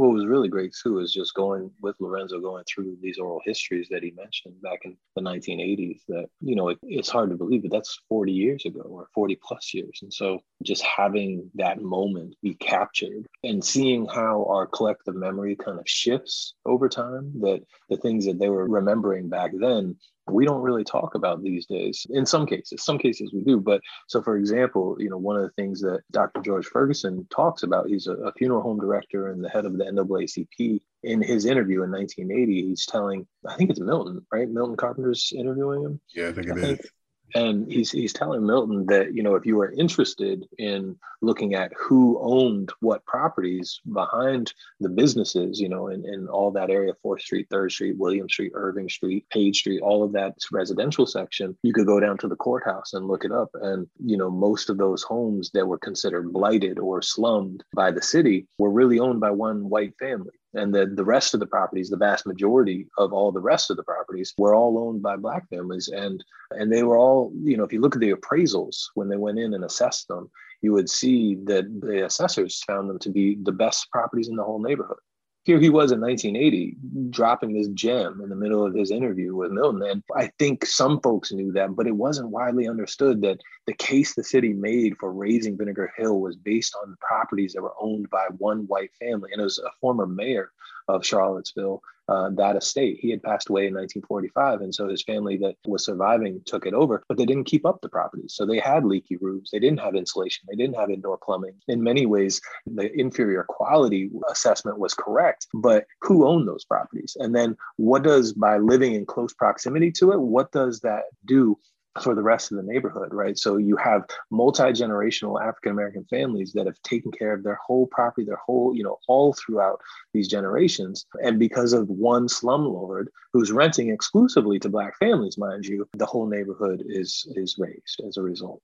what 0.01 0.15
was 0.15 0.25
really 0.25 0.49
great 0.49 0.75
too 0.83 0.99
is 1.01 1.13
just 1.13 1.35
going 1.35 1.71
with 1.83 1.95
Lorenzo 2.01 2.41
going 2.41 2.65
through 2.65 2.97
these 3.03 3.19
oral 3.19 3.43
histories 3.45 3.87
that 3.91 4.03
he 4.03 4.13
mentioned 4.13 4.55
back 4.63 4.81
in 4.87 4.97
the 5.15 5.21
1980s 5.21 6.01
that 6.09 6.25
you 6.41 6.57
know 6.57 6.71
it, 6.71 6.79
it's 6.85 7.11
hard 7.11 7.29
to 7.29 7.37
believe 7.37 7.61
but 7.63 7.71
that's 7.71 8.01
40 8.09 8.33
years 8.33 8.65
ago 8.65 8.81
or 8.81 9.09
40 9.15 9.39
plus 9.47 9.75
years. 9.75 9.99
And 10.01 10.11
so 10.11 10.41
just 10.63 10.83
having 10.83 11.51
that 11.57 11.83
moment 11.83 12.35
be 12.43 12.55
captured 12.55 13.27
and 13.45 13.63
seeing 13.63 14.07
how 14.07 14.47
our 14.49 14.67
collective 14.67 15.17
memory 15.17 15.55
kind 15.55 15.79
of 15.79 15.85
shifts 15.87 16.55
over 16.65 16.89
time 16.89 17.33
that 17.43 17.61
the 17.91 17.99
things 17.99 18.25
that 18.25 18.39
they 18.39 18.49
were 18.49 18.67
remembering 18.67 19.29
back 19.29 19.51
then 19.53 19.97
we 20.33 20.45
don't 20.45 20.63
really 20.63 20.85
talk 20.85 21.15
about 21.15 21.43
these 21.43 21.67
days 21.67 22.07
in 22.11 22.25
some 22.25 22.47
cases 22.47 22.83
some 22.83 22.99
cases 22.99 23.33
we 23.33 23.43
do 23.43 23.61
but 23.61 23.81
so 24.07 24.23
for 24.23 24.37
example 24.37 24.97
you 24.99 25.11
know 25.11 25.19
one 25.19 25.37
of 25.37 25.43
the 25.43 25.51
things 25.51 25.81
that 25.81 26.01
dr 26.11 26.41
george 26.43 26.67
ferguson 26.67 27.27
talks 27.31 27.63
about 27.63 27.89
he's 27.89 28.07
a, 28.07 28.13
a 28.13 28.33
funeral 28.33 28.63
home 28.63 28.79
director 28.79 29.29
and 29.29 29.45
the 29.45 29.49
head 29.49 29.67
of 29.67 29.77
the 29.77 29.85
naacp 29.85 30.81
in 31.03 31.23
his 31.23 31.47
interview 31.47 31.83
in 31.83 31.91
1980 31.91 32.69
he's 32.69 32.87
telling 32.87 33.27
i 33.49 33.55
think 33.57 33.71
it's 33.71 33.81
milton 33.81 34.25
right? 34.33 34.49
Milton 34.49 34.77
carpenter's 34.77 35.33
interviewing 35.35 35.83
him? 35.83 36.01
Yeah 36.15 36.29
i 36.29 36.33
think 36.33 36.49
it 36.49 36.59
I 36.59 36.71
is. 36.71 36.91
And 37.35 37.71
he's 37.71 37.91
he's 37.91 38.13
telling 38.13 38.47
Milton 38.47 38.87
that 38.87 39.15
you 39.15 39.23
know 39.23 39.35
if 39.35 39.47
you 39.47 39.61
are 39.61 39.71
interested 39.71 40.47
in 40.59 40.97
looking 41.23 41.55
at 41.55 41.73
who 41.79 42.19
owned 42.21 42.73
what 42.81 43.05
properties 43.05 43.81
behind 43.93 44.55
the 44.81 44.89
businesses, 44.89 45.61
you 45.61 45.69
know, 45.69 45.89
in, 45.89 46.05
in 46.07 46.27
all 46.29 46.51
that 46.51 46.71
area, 46.71 46.95
Fourth 47.03 47.21
Street, 47.21 47.47
Third 47.51 47.71
Street, 47.71 47.99
William 47.99 48.29
Street, 48.29 48.53
Irving 48.55 48.89
Street, 48.89 49.29
Page 49.31 49.59
Street, 49.59 49.83
all 49.83 50.03
of 50.03 50.13
that 50.13 50.35
residential 50.51 51.07
section, 51.07 51.57
you 51.63 51.73
could 51.73 51.87
go 51.87 52.01
down 52.01 52.17
to 52.19 52.29
the 52.29 52.37
courthouse 52.37 52.95
and 52.95 53.07
look 53.07 53.25
it 53.25 53.33
up. 53.33 53.51
And 53.55 53.87
you 54.05 54.17
know, 54.17 54.31
most 54.31 54.71
of 54.71 54.79
those 54.79 55.03
homes 55.03 55.51
that 55.53 55.67
were 55.67 55.79
considered 55.79 56.33
blighted 56.33 56.79
or 56.79 57.03
slummed 57.03 57.65
by 57.75 57.91
the 57.91 58.03
city 58.03 58.47
were 58.59 58.71
really 58.71 58.99
owned 58.99 59.21
by 59.21 59.31
one 59.31 59.69
white 59.69 59.95
family 59.99 60.33
and 60.55 60.75
the, 60.75 60.87
the 60.87 61.05
rest 61.05 61.35
of 61.35 61.41
the 61.41 61.47
properties 61.47 61.91
the 61.91 61.97
vast 61.97 62.27
majority 62.27 62.87
of 62.99 63.13
all 63.13 63.31
the 63.31 63.41
rest 63.41 63.71
of 63.71 63.77
the 63.77 63.83
properties 63.83 64.35
were 64.37 64.55
all 64.55 64.79
owned 64.79 65.03
by 65.03 65.17
black 65.17 65.49
families. 65.49 65.89
And 65.89 66.23
and 66.53 66.73
they 66.73 66.83
were 66.83 66.99
all 66.99 67.33
you 67.43 67.57
know 67.57 67.65
if 67.65 67.73
you 67.73 67.81
look 67.81 67.95
at 67.95 68.01
the 68.01 68.13
appraisals 68.13 68.87
when 68.95 69.09
they 69.09 69.17
went 69.17 69.39
in 69.39 69.55
and 69.55 69.65
assessed 69.65 70.09
them 70.09 70.31
you 70.63 70.73
would 70.73 70.91
see 70.91 71.37
that 71.45 71.65
the 71.81 72.05
assessors 72.05 72.63
found 72.65 72.91
them 72.91 72.99
to 72.99 73.11
be 73.11 73.39
the 73.43 73.53
best 73.53 73.91
properties 73.91 74.29
in 74.29 74.37
the 74.37 74.45
whole 74.45 74.61
neighborhood 74.61 74.99
here 75.45 75.59
he 75.59 75.71
was 75.71 75.91
in 75.91 76.01
1980 76.01 76.77
dropping 77.09 77.53
this 77.53 77.69
gem 77.69 78.21
in 78.23 78.29
the 78.29 78.37
middle 78.37 78.65
of 78.65 78.75
his 78.75 78.91
interview 78.91 79.35
with 79.35 79.51
Milton. 79.51 79.83
And 79.83 80.03
I 80.15 80.31
think 80.39 80.67
some 80.67 81.01
folks 81.01 81.33
knew 81.33 81.51
that, 81.53 81.75
but 81.75 81.87
it 81.87 81.97
wasn't 81.97 82.29
widely 82.29 82.69
understood 82.69 83.23
that 83.23 83.41
the 83.67 83.73
case 83.75 84.15
the 84.15 84.23
city 84.23 84.53
made 84.53 84.97
for 84.99 85.13
razing 85.13 85.57
Vinegar 85.57 85.93
Hill 85.97 86.21
was 86.21 86.37
based 86.37 86.77
on 86.83 86.97
properties 87.01 87.55
that 87.55 87.63
were 87.63 87.75
owned 87.81 88.11
by 88.11 88.27
one 88.37 88.67
white 88.67 88.91
family. 89.01 89.31
And 89.33 89.41
it 89.41 89.45
was 89.45 89.59
a 89.59 89.71
former 89.81 90.07
mayor 90.07 90.53
of 90.95 91.07
Charlottesville 91.07 91.83
uh, 92.11 92.29
that 92.31 92.57
estate. 92.57 92.99
He 93.01 93.11
had 93.11 93.23
passed 93.23 93.49
away 93.49 93.69
in 93.69 93.75
1945, 93.75 94.63
and 94.63 94.75
so 94.75 94.89
his 94.89 95.03
family 95.05 95.37
that 95.39 95.55
was 95.65 95.85
surviving 95.85 96.43
took 96.45 96.67
it 96.67 96.75
over, 96.75 97.05
but 97.09 97.17
they 97.17 97.25
didn't 97.25 97.45
keep 97.45 97.65
up 97.65 97.81
the 97.81 97.89
properties. 97.89 98.35
So 98.35 98.45
they 98.45 98.59
had 98.59 98.85
leaky 98.85 99.17
roofs, 99.17 99.51
they 99.53 99.61
didn't 99.61 99.79
have 99.79 99.95
insulation, 99.95 100.45
they 100.49 100.57
didn't 100.57 100.77
have 100.77 100.91
indoor 100.91 101.19
plumbing. 101.19 101.55
In 101.69 101.83
many 101.83 102.07
ways, 102.07 102.41
the 102.67 102.93
inferior 102.99 103.45
quality 103.49 104.11
assessment 104.29 104.79
was 104.79 104.93
correct, 104.93 105.47
but 105.55 105.87
who 106.01 106.27
owned 106.27 106.49
those 106.49 106.65
properties? 106.65 107.17
And 107.21 107.35
then 107.35 107.57
what 107.77 108.03
does, 108.03 108.33
by 108.33 108.59
living 108.59 108.95
in 108.95 109.07
close 109.07 109.33
proximity 109.33 109.93
to 109.93 110.11
it, 110.11 110.21
what 110.21 110.51
does 110.51 110.81
that 110.81 111.05
do 111.27 111.57
for 112.01 112.15
the 112.15 112.23
rest 112.23 112.53
of 112.53 112.57
the 112.57 112.63
neighborhood, 112.63 113.13
right? 113.13 113.37
So 113.37 113.57
you 113.57 113.77
have 113.77 114.05
multi-generational 114.31 115.41
African 115.43 115.73
American 115.73 116.05
families 116.05 116.53
that 116.53 116.67
have 116.67 116.81
taken 116.83 117.11
care 117.11 117.33
of 117.33 117.43
their 117.43 117.59
whole 117.67 117.87
property, 117.89 118.25
their 118.25 118.37
whole, 118.45 118.75
you 118.77 118.85
know, 118.85 118.99
all 119.09 119.33
throughout 119.35 119.81
these 120.15 120.29
generations. 120.29 121.07
And 121.23 121.39
because 121.39 121.73
of 121.73 121.89
one 121.89 122.29
slumlord 122.29 123.07
who's 123.33 123.51
renting 123.51 123.91
exclusively 123.91 124.59
to 124.61 124.69
black 124.69 124.97
families, 124.99 125.37
mind 125.37 125.67
you, 125.67 125.89
the 125.95 126.07
whole 126.07 126.27
neighborhood 126.27 126.85
is 126.87 127.27
is 127.35 127.57
razed 127.59 128.03
as 128.07 128.17
a 128.17 128.23
result. 128.23 128.63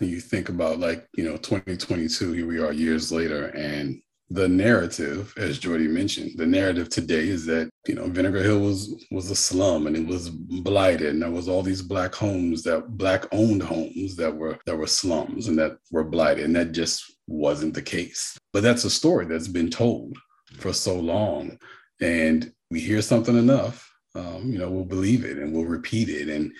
You 0.00 0.20
think 0.20 0.48
about 0.48 0.78
like, 0.78 1.06
you 1.14 1.24
know, 1.24 1.36
2022, 1.36 2.32
here 2.32 2.46
we 2.46 2.58
are 2.58 2.72
years 2.72 3.12
later, 3.12 3.48
and 3.48 4.00
the 4.30 4.48
narrative, 4.48 5.34
as 5.36 5.58
Jordy 5.58 5.88
mentioned, 5.88 6.32
the 6.36 6.46
narrative 6.46 6.88
today 6.88 7.28
is 7.28 7.44
that 7.46 7.68
you 7.88 7.94
know 7.96 8.06
Vinegar 8.06 8.42
Hill 8.42 8.60
was 8.60 9.04
was 9.10 9.30
a 9.30 9.36
slum 9.36 9.86
and 9.86 9.96
it 9.96 10.06
was 10.06 10.30
blighted, 10.30 11.10
and 11.10 11.22
there 11.22 11.30
was 11.30 11.48
all 11.48 11.62
these 11.62 11.82
black 11.82 12.14
homes 12.14 12.62
that 12.62 12.96
black 12.96 13.26
owned 13.32 13.62
homes 13.62 14.14
that 14.16 14.34
were 14.34 14.58
that 14.66 14.76
were 14.76 14.86
slums 14.86 15.48
and 15.48 15.58
that 15.58 15.78
were 15.90 16.04
blighted, 16.04 16.44
and 16.44 16.54
that 16.56 16.72
just 16.72 17.04
wasn't 17.26 17.74
the 17.74 17.82
case. 17.82 18.38
But 18.52 18.62
that's 18.62 18.84
a 18.84 18.90
story 18.90 19.26
that's 19.26 19.48
been 19.48 19.70
told 19.70 20.16
for 20.58 20.72
so 20.72 20.98
long, 20.98 21.58
and 22.00 22.52
we 22.70 22.80
hear 22.80 23.02
something 23.02 23.36
enough, 23.36 23.92
um, 24.14 24.52
you 24.52 24.58
know, 24.58 24.70
we'll 24.70 24.84
believe 24.84 25.24
it 25.24 25.38
and 25.38 25.52
we'll 25.52 25.64
repeat 25.64 26.08
it, 26.08 26.28
and 26.28 26.52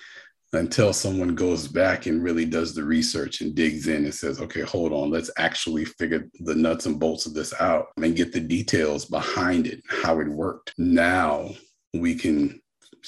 until 0.53 0.91
someone 0.91 1.33
goes 1.33 1.67
back 1.67 2.07
and 2.07 2.23
really 2.23 2.45
does 2.45 2.75
the 2.75 2.83
research 2.83 3.41
and 3.41 3.55
digs 3.55 3.87
in 3.87 4.03
and 4.03 4.13
says, 4.13 4.41
okay, 4.41 4.61
hold 4.61 4.91
on, 4.91 5.09
let's 5.09 5.31
actually 5.37 5.85
figure 5.85 6.29
the 6.41 6.55
nuts 6.55 6.85
and 6.85 6.99
bolts 6.99 7.25
of 7.25 7.33
this 7.33 7.53
out 7.61 7.87
and 7.97 8.15
get 8.15 8.33
the 8.33 8.39
details 8.39 9.05
behind 9.05 9.65
it, 9.65 9.81
how 9.89 10.19
it 10.19 10.27
worked. 10.27 10.73
Now 10.77 11.49
we 11.93 12.15
can, 12.15 12.61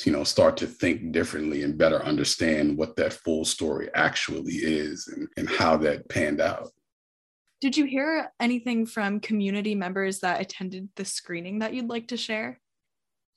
you 0.06 0.12
know, 0.13 0.23
start 0.23 0.56
to 0.58 0.67
think 0.67 1.12
differently 1.12 1.63
and 1.63 1.77
better 1.77 2.01
understand 2.03 2.77
what 2.77 2.95
that 2.95 3.13
full 3.13 3.43
story 3.43 3.89
actually 3.93 4.53
is 4.53 5.08
and, 5.10 5.27
and 5.36 5.49
how 5.49 5.75
that 5.77 6.08
panned 6.08 6.39
out. 6.39 6.69
Did 7.60 7.77
you 7.77 7.86
hear 7.86 8.29
anything 8.39 8.86
from 8.86 9.19
community 9.19 9.75
members 9.75 10.19
that 10.19 10.41
attended 10.41 10.89
the 10.95 11.06
screening 11.06 11.60
that 11.60 11.73
you'd 11.73 11.89
like 11.89 12.10
to 12.10 12.17
share? 12.17 12.60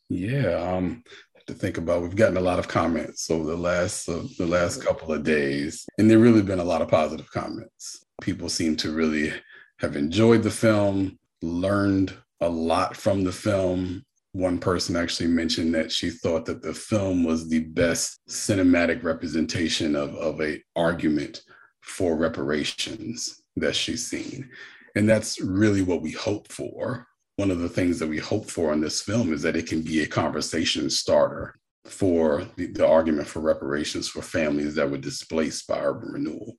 Yeah, 0.09 0.55
um, 0.55 1.03
to 1.47 1.55
think 1.55 1.79
about. 1.79 2.03
We've 2.03 2.17
gotten 2.17 2.37
a 2.37 2.41
lot 2.41 2.59
of 2.59 2.69
comments 2.69 3.31
over 3.31 3.45
the 3.45 3.57
last 3.57 4.09
uh, 4.09 4.23
the 4.39 4.47
last 4.47 4.83
couple 4.85 5.13
of 5.13 5.25
days, 5.25 5.87
and 5.99 6.11
there 6.11 6.19
really 6.19 6.43
been 6.43 6.59
a 6.59 6.65
lot 6.65 6.83
of 6.83 6.89
positive 6.89 7.31
comments. 7.31 8.05
People 8.21 8.49
seem 8.49 8.77
to 8.77 8.93
really 8.93 9.33
have 9.79 9.97
enjoyed 9.97 10.43
the 10.43 10.51
film, 10.51 11.19
learned 11.43 12.15
a 12.41 12.49
lot 12.49 12.97
from 12.97 13.25
the 13.25 13.33
film. 13.33 14.05
One 14.33 14.59
person 14.59 14.97
actually 14.97 15.29
mentioned 15.29 15.75
that 15.75 15.91
she 15.91 16.11
thought 16.11 16.45
that 16.47 16.63
the 16.63 16.75
film 16.75 17.25
was 17.25 17.49
the 17.49 17.61
best 17.61 18.21
cinematic 18.29 19.03
representation 19.03 19.97
of, 19.97 20.15
of 20.17 20.41
a 20.43 20.63
argument 20.75 21.43
for 21.81 22.17
reparations 22.17 23.43
that 23.57 23.75
she's 23.75 24.07
seen. 24.07 24.51
And 24.95 25.09
that's 25.09 25.41
really 25.41 25.83
what 25.83 26.03
we 26.03 26.11
hope 26.11 26.49
for. 26.49 27.07
One 27.37 27.51
of 27.51 27.59
the 27.59 27.69
things 27.69 27.99
that 27.99 28.09
we 28.09 28.19
hope 28.19 28.51
for 28.51 28.73
in 28.73 28.81
this 28.81 29.03
film 29.03 29.33
is 29.33 29.43
that 29.43 29.57
it 29.57 29.67
can 29.67 29.83
be 29.83 30.03
a 30.03 30.07
conversation 30.07 30.89
starter 30.89 31.59
for 31.85 32.47
the, 32.57 32.67
the 32.67 32.87
argument 32.87 33.29
for 33.29 33.41
reparations 33.41 34.09
for 34.09 34.23
families 34.23 34.75
that 34.75 34.91
were 34.91 34.97
displaced 34.97 35.67
by 35.69 35.79
urban 35.79 36.13
renewal. 36.13 36.57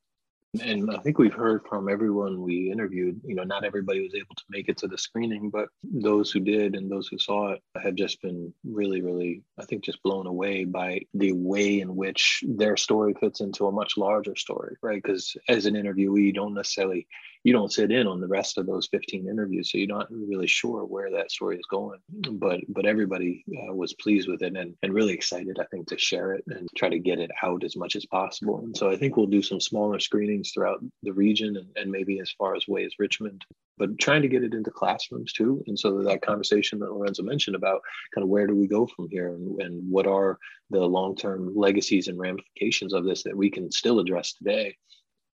And 0.62 0.90
I 0.90 0.98
think 1.00 1.20
we've 1.20 1.34
heard 1.34 1.62
from 1.68 1.90
everyone 1.90 2.42
we 2.42 2.72
interviewed, 2.72 3.20
you 3.26 3.36
know, 3.36 3.44
not 3.44 3.66
everybody 3.66 4.02
was 4.02 4.16
able 4.16 4.34
to 4.36 4.44
make 4.50 4.70
it 4.70 4.78
to 4.78 4.88
the 4.88 4.98
screening, 4.98 5.50
but 5.50 5.68
those 5.84 6.32
who 6.32 6.40
did 6.40 6.76
and 6.76 6.90
those 6.90 7.08
who 7.08 7.20
saw 7.20 7.52
it 7.52 7.62
have 7.80 7.96
just 7.96 8.22
been 8.22 8.54
really, 8.64 9.02
really, 9.02 9.44
I 9.60 9.66
think, 9.66 9.84
just 9.84 10.02
blown 10.04 10.26
away 10.26 10.64
by 10.64 11.02
the 11.14 11.34
way 11.34 11.82
in 11.82 11.96
which 11.96 12.44
their 12.48 12.78
story 12.78 13.14
fits 13.20 13.42
into 13.42 13.68
a 13.68 13.72
much 13.72 13.98
larger 13.98 14.36
story, 14.36 14.78
right? 14.82 15.02
Because 15.04 15.36
as 15.50 15.66
an 15.66 15.76
interviewee, 15.76 16.24
you 16.24 16.34
don't 16.34 16.56
necessarily 16.56 17.08
you 17.48 17.54
don't 17.54 17.72
sit 17.72 17.94
in 17.94 18.08
on 18.08 18.20
the 18.20 18.28
rest 18.28 18.58
of 18.58 18.66
those 18.66 18.90
15 18.92 19.26
interviews 19.26 19.72
so 19.72 19.78
you're 19.78 19.88
not 19.88 20.12
really 20.12 20.48
sure 20.48 20.84
where 20.84 21.10
that 21.10 21.32
story 21.32 21.56
is 21.56 21.66
going. 21.72 21.98
But 22.34 22.60
but 22.68 22.86
everybody 22.86 23.46
uh, 23.48 23.74
was 23.74 23.94
pleased 23.94 24.28
with 24.28 24.42
it 24.42 24.58
and, 24.58 24.76
and 24.84 24.94
really 24.94 25.14
excited 25.14 25.58
i 25.58 25.64
think 25.72 25.88
to 25.88 25.98
share 25.98 26.34
it 26.34 26.44
and 26.48 26.68
try 26.76 26.90
to 26.90 27.00
get 27.00 27.20
it 27.20 27.32
out 27.42 27.64
as 27.64 27.78
much 27.78 27.96
as 27.96 28.06
possible. 28.06 28.60
And 28.66 28.76
so 28.76 28.92
i 28.92 28.98
think 28.98 29.16
we'll 29.16 29.28
do 29.28 29.42
some 29.42 29.62
smaller 29.62 29.98
screenings 29.98 30.52
throughout 30.52 30.84
the 31.04 31.14
region 31.14 31.56
and, 31.56 31.70
and 31.78 31.90
maybe 31.90 32.20
as 32.20 32.32
far 32.38 32.54
as 32.54 32.68
way 32.68 32.84
as 32.84 33.00
richmond 33.00 33.46
but 33.78 33.98
trying 34.00 34.24
to 34.24 34.28
get 34.28 34.44
it 34.44 34.56
into 34.56 34.72
classrooms 34.72 35.32
too. 35.32 35.64
And 35.68 35.78
so 35.78 36.02
that 36.02 36.24
conversation 36.24 36.80
that 36.80 36.92
lorenzo 36.92 37.24
mentioned 37.24 37.56
about 37.56 37.82
kind 38.14 38.24
of 38.24 38.30
where 38.30 38.48
do 38.48 38.56
we 38.56 38.68
go 38.68 38.88
from 38.88 39.08
here 39.10 39.30
and, 39.36 39.62
and 39.62 39.90
what 39.90 40.08
are 40.08 40.38
the 40.72 40.80
long-term 40.80 41.54
legacies 41.56 42.08
and 42.08 42.20
ramifications 42.20 42.94
of 42.94 43.06
this 43.06 43.24
that 43.24 43.38
we 43.38 43.50
can 43.50 43.72
still 43.72 44.00
address 44.00 44.34
today 44.34 44.76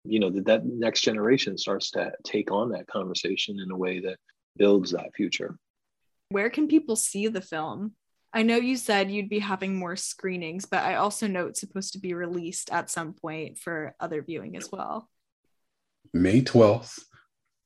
you 0.04 0.20
know 0.20 0.30
that 0.30 0.46
that 0.46 0.66
next 0.66 1.02
generation 1.02 1.58
starts 1.58 1.92
to 1.92 2.12
take 2.24 2.52
on 2.52 2.72
that 2.72 2.88
conversation 2.88 3.60
in 3.60 3.72
a 3.72 3.78
way 3.78 4.00
that 4.00 4.18
builds 4.58 4.92
that 4.92 5.14
future. 5.16 5.58
Where 6.30 6.50
can 6.50 6.68
people 6.68 6.96
see 6.96 7.28
the 7.28 7.42
film? 7.42 7.94
I 8.32 8.44
know 8.44 8.58
you 8.58 8.78
said 8.78 9.10
you'd 9.10 9.30
be 9.30 9.40
having 9.40 9.76
more 9.76 9.96
screenings 9.96 10.66
but 10.66 10.84
i 10.84 10.96
also 10.96 11.26
know 11.28 11.48
it's 11.48 11.60
supposed 11.60 11.94
to 11.94 12.00
be 12.00 12.14
released 12.14 12.70
at 12.72 12.90
some 12.90 13.14
point 13.14 13.58
for 13.58 13.96
other 14.00 14.22
viewing 14.22 14.56
as 14.56 14.72
well. 14.72 15.10
May 16.14 16.42
12th 16.42 17.00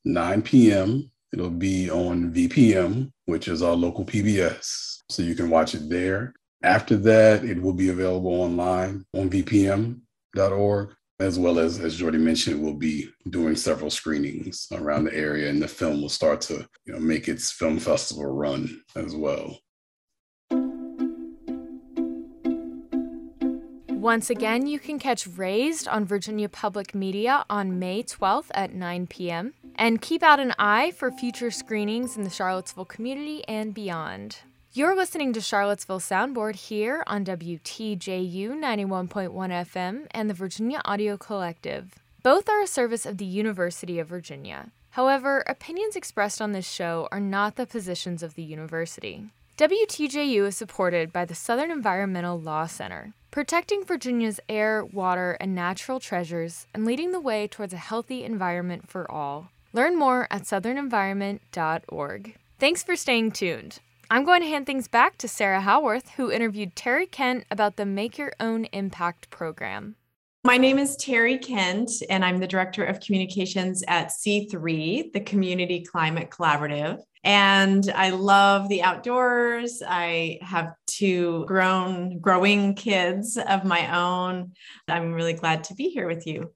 9 0.06 0.42
p.m 0.42 1.12
it'll 1.34 1.50
be 1.50 1.90
on 1.90 2.32
vpm 2.32 3.12
which 3.26 3.48
is 3.48 3.62
our 3.62 3.76
local 3.76 4.06
pbs 4.06 5.00
so 5.10 5.22
you 5.22 5.36
can 5.36 5.50
watch 5.50 5.76
it 5.76 5.90
there. 5.90 6.34
After 6.64 6.96
that 6.98 7.44
it 7.44 7.62
will 7.62 7.74
be 7.74 7.90
available 7.90 8.32
online 8.32 9.06
on 9.14 9.30
vpm.org 9.30 10.96
as 11.20 11.38
well 11.40 11.60
as, 11.60 11.80
as 11.80 11.96
Jordy 11.96 12.18
mentioned, 12.18 12.62
we'll 12.62 12.74
be 12.74 13.10
doing 13.30 13.56
several 13.56 13.90
screenings 13.90 14.68
around 14.72 15.06
the 15.06 15.16
area, 15.16 15.50
and 15.50 15.62
the 15.62 15.68
film 15.68 16.02
will 16.02 16.10
start 16.10 16.42
to 16.42 16.68
you 16.86 16.94
know, 16.94 17.00
make 17.00 17.28
its 17.28 17.52
film 17.52 17.80
festival 17.80 18.26
run 18.26 18.82
as 18.96 19.16
well. 19.16 19.58
Once 24.04 24.30
again, 24.30 24.68
you 24.68 24.80
can 24.80 25.00
catch 25.00 25.26
Raised 25.26 25.88
on 25.88 26.04
Virginia 26.04 26.50
Public 26.50 26.94
Media 26.94 27.46
on 27.50 27.80
May 27.80 28.04
12th 28.04 28.48
at 28.54 28.74
9 28.74 29.08
p.m. 29.08 29.54
And 29.76 30.02
keep 30.02 30.22
out 30.22 30.42
an 30.42 30.54
eye 30.60 30.92
for 30.92 31.10
future 31.10 31.50
screenings 31.50 32.18
in 32.18 32.24
the 32.24 32.30
Charlottesville 32.30 32.84
community 32.84 33.48
and 33.48 33.74
beyond. 33.74 34.40
You're 34.76 34.96
listening 34.96 35.34
to 35.34 35.40
Charlottesville 35.40 36.00
Soundboard 36.00 36.56
here 36.56 37.04
on 37.06 37.24
WTJU 37.26 38.50
91.1 38.50 39.30
FM 39.30 40.08
and 40.10 40.28
the 40.28 40.34
Virginia 40.34 40.82
Audio 40.84 41.16
Collective. 41.16 42.00
Both 42.24 42.50
are 42.50 42.60
a 42.60 42.66
service 42.66 43.06
of 43.06 43.20
the 43.20 43.26
University 43.26 44.00
of 44.00 44.08
Virginia. 44.08 44.72
However, 44.90 45.44
opinions 45.46 45.96
expressed 45.96 46.42
on 46.42 46.54
this 46.54 46.68
show 46.68 47.08
are 47.12 47.20
not 47.20 47.56
the 47.56 47.68
positions 47.68 48.24
of 48.24 48.34
the 48.34 48.42
university. 48.42 49.26
WTJU 49.60 50.48
is 50.48 50.58
supported 50.58 51.14
by 51.14 51.24
the 51.24 51.36
Southern 51.36 51.70
Environmental 51.70 52.42
Law 52.42 52.66
Center, 52.66 53.14
protecting 53.30 53.86
Virginia's 53.86 54.40
air, 54.50 54.84
water, 54.84 55.38
and 55.40 55.54
natural 55.54 56.00
treasures 56.00 56.66
and 56.74 56.84
leading 56.84 57.12
the 57.12 57.20
way 57.20 57.48
towards 57.48 57.74
a 57.74 57.78
healthy 57.78 58.24
environment 58.24 58.90
for 58.90 59.06
all. 59.12 59.52
Learn 59.72 60.00
more 60.00 60.26
at 60.32 60.46
southernenvironment.org. 60.46 62.38
Thanks 62.58 62.82
for 62.82 62.96
staying 62.96 63.34
tuned. 63.34 63.80
I'm 64.14 64.26
going 64.26 64.42
to 64.42 64.48
hand 64.48 64.68
things 64.68 64.88
back 64.88 65.18
to 65.18 65.28
Sarah 65.28 65.62
Howarth, 65.62 66.10
who 66.18 66.30
interviewed 66.30 66.76
Terry 66.76 67.08
Kent 67.08 67.46
about 67.50 67.78
the 67.78 67.86
Make 67.88 68.20
Your 68.20 68.32
Own 68.40 68.66
Impact 68.66 69.32
program. 69.32 69.96
My 70.44 70.56
name 70.56 70.78
is 70.78 70.96
Terry 70.98 71.40
Kent, 71.40 71.90
and 72.12 72.24
I'm 72.24 72.38
the 72.38 72.46
Director 72.46 72.86
of 72.86 73.00
Communications 73.00 73.84
at 73.88 74.10
C3, 74.10 75.12
the 75.14 75.20
Community 75.20 75.84
Climate 75.84 76.30
Collaborative. 76.30 77.00
And 77.24 77.92
I 77.96 78.12
love 78.12 78.70
the 78.70 78.84
outdoors. 78.84 79.82
I 79.84 80.38
have 80.44 80.76
two 80.86 81.44
grown, 81.48 82.20
growing 82.20 82.76
kids 82.76 83.36
of 83.36 83.66
my 83.66 83.98
own. 83.98 84.52
I'm 84.88 85.14
really 85.14 85.34
glad 85.34 85.64
to 85.64 85.74
be 85.74 85.90
here 85.90 86.06
with 86.08 86.28
you. 86.28 86.54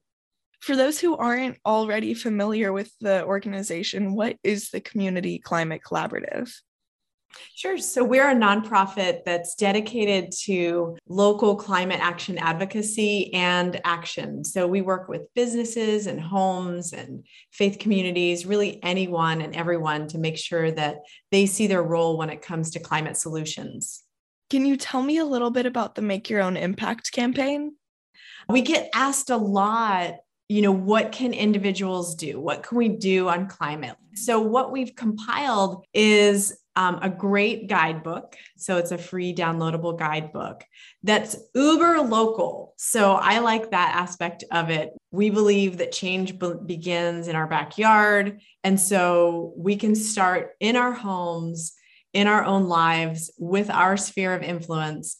For 0.60 0.76
those 0.76 1.00
who 1.00 1.16
aren't 1.16 1.58
already 1.66 2.14
familiar 2.14 2.72
with 2.72 2.92
the 3.00 3.24
organization, 3.24 4.14
what 4.14 4.36
is 4.44 4.70
the 4.70 4.80
Community 4.80 5.40
Climate 5.40 5.80
Collaborative? 5.84 6.52
Sure. 7.54 7.78
So 7.78 8.04
we're 8.04 8.28
a 8.28 8.34
nonprofit 8.34 9.24
that's 9.24 9.54
dedicated 9.54 10.32
to 10.44 10.96
local 11.08 11.56
climate 11.56 12.00
action 12.00 12.38
advocacy 12.38 13.32
and 13.34 13.80
action. 13.84 14.44
So 14.44 14.66
we 14.66 14.80
work 14.80 15.08
with 15.08 15.32
businesses 15.34 16.06
and 16.06 16.20
homes 16.20 16.92
and 16.92 17.24
faith 17.52 17.78
communities, 17.78 18.46
really 18.46 18.82
anyone 18.82 19.40
and 19.40 19.54
everyone 19.56 20.08
to 20.08 20.18
make 20.18 20.38
sure 20.38 20.70
that 20.70 20.98
they 21.30 21.46
see 21.46 21.66
their 21.66 21.82
role 21.82 22.16
when 22.16 22.30
it 22.30 22.42
comes 22.42 22.70
to 22.70 22.80
climate 22.80 23.16
solutions. 23.16 24.04
Can 24.50 24.64
you 24.64 24.76
tell 24.76 25.02
me 25.02 25.18
a 25.18 25.24
little 25.24 25.50
bit 25.50 25.66
about 25.66 25.94
the 25.94 26.02
Make 26.02 26.30
Your 26.30 26.42
Own 26.42 26.56
Impact 26.56 27.12
campaign? 27.12 27.74
We 28.48 28.62
get 28.62 28.88
asked 28.94 29.30
a 29.30 29.36
lot 29.36 30.14
you 30.48 30.62
know 30.62 30.72
what 30.72 31.12
can 31.12 31.32
individuals 31.32 32.14
do 32.14 32.40
what 32.40 32.62
can 32.62 32.78
we 32.78 32.88
do 32.88 33.28
on 33.28 33.46
climate 33.46 33.96
so 34.14 34.40
what 34.40 34.72
we've 34.72 34.94
compiled 34.96 35.84
is 35.92 36.58
um, 36.78 37.00
a 37.02 37.10
great 37.10 37.66
guidebook. 37.66 38.36
So 38.56 38.76
it's 38.76 38.92
a 38.92 38.98
free 38.98 39.34
downloadable 39.34 39.98
guidebook 39.98 40.64
that's 41.02 41.36
uber 41.52 42.00
local. 42.02 42.74
So 42.76 43.14
I 43.14 43.40
like 43.40 43.72
that 43.72 43.96
aspect 43.96 44.44
of 44.52 44.70
it. 44.70 44.90
We 45.10 45.28
believe 45.28 45.78
that 45.78 45.90
change 45.90 46.38
be- 46.38 46.54
begins 46.64 47.26
in 47.26 47.34
our 47.34 47.48
backyard. 47.48 48.40
And 48.62 48.78
so 48.80 49.54
we 49.56 49.74
can 49.74 49.96
start 49.96 50.52
in 50.60 50.76
our 50.76 50.92
homes, 50.92 51.72
in 52.12 52.28
our 52.28 52.44
own 52.44 52.68
lives, 52.68 53.32
with 53.38 53.70
our 53.70 53.96
sphere 53.96 54.32
of 54.32 54.44
influence. 54.44 55.16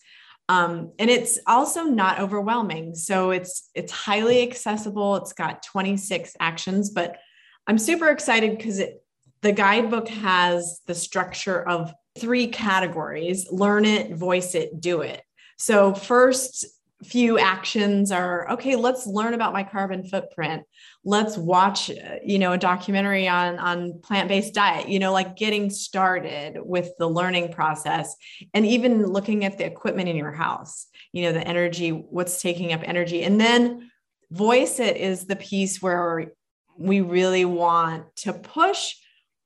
Um, 0.48 0.92
and 1.00 1.10
it's 1.10 1.40
also 1.44 1.82
not 1.82 2.20
overwhelming. 2.20 2.94
So 2.94 3.32
it's 3.32 3.68
it's 3.74 3.90
highly 3.90 4.42
accessible. 4.42 5.16
It's 5.16 5.32
got 5.32 5.64
26 5.64 6.36
actions, 6.38 6.90
but 6.90 7.18
I'm 7.66 7.78
super 7.78 8.10
excited 8.10 8.56
because 8.56 8.78
it 8.78 9.02
the 9.42 9.52
guidebook 9.52 10.08
has 10.08 10.80
the 10.86 10.94
structure 10.94 11.66
of 11.66 11.92
three 12.18 12.48
categories 12.48 13.50
learn 13.50 13.84
it, 13.84 14.14
voice 14.16 14.54
it, 14.54 14.80
do 14.80 15.02
it. 15.02 15.22
So, 15.56 15.94
first 15.94 16.66
few 17.04 17.38
actions 17.38 18.10
are 18.10 18.50
okay 18.50 18.74
let's 18.74 19.06
learn 19.06 19.32
about 19.32 19.52
my 19.52 19.62
carbon 19.62 20.02
footprint 20.02 20.64
let's 21.04 21.36
watch 21.36 21.92
you 22.24 22.40
know 22.40 22.52
a 22.52 22.58
documentary 22.58 23.28
on 23.28 23.56
on 23.60 24.00
plant-based 24.00 24.52
diet 24.52 24.88
you 24.88 24.98
know 24.98 25.12
like 25.12 25.36
getting 25.36 25.70
started 25.70 26.58
with 26.60 26.90
the 26.98 27.06
learning 27.06 27.52
process 27.52 28.16
and 28.52 28.66
even 28.66 29.06
looking 29.06 29.44
at 29.44 29.56
the 29.58 29.64
equipment 29.64 30.08
in 30.08 30.16
your 30.16 30.32
house 30.32 30.88
you 31.12 31.22
know 31.22 31.30
the 31.30 31.46
energy 31.46 31.90
what's 31.90 32.42
taking 32.42 32.72
up 32.72 32.80
energy 32.82 33.22
and 33.22 33.40
then 33.40 33.88
voice 34.32 34.80
it 34.80 34.96
is 34.96 35.26
the 35.26 35.36
piece 35.36 35.80
where 35.80 36.32
we 36.76 37.00
really 37.00 37.44
want 37.44 38.04
to 38.16 38.32
push 38.32 38.96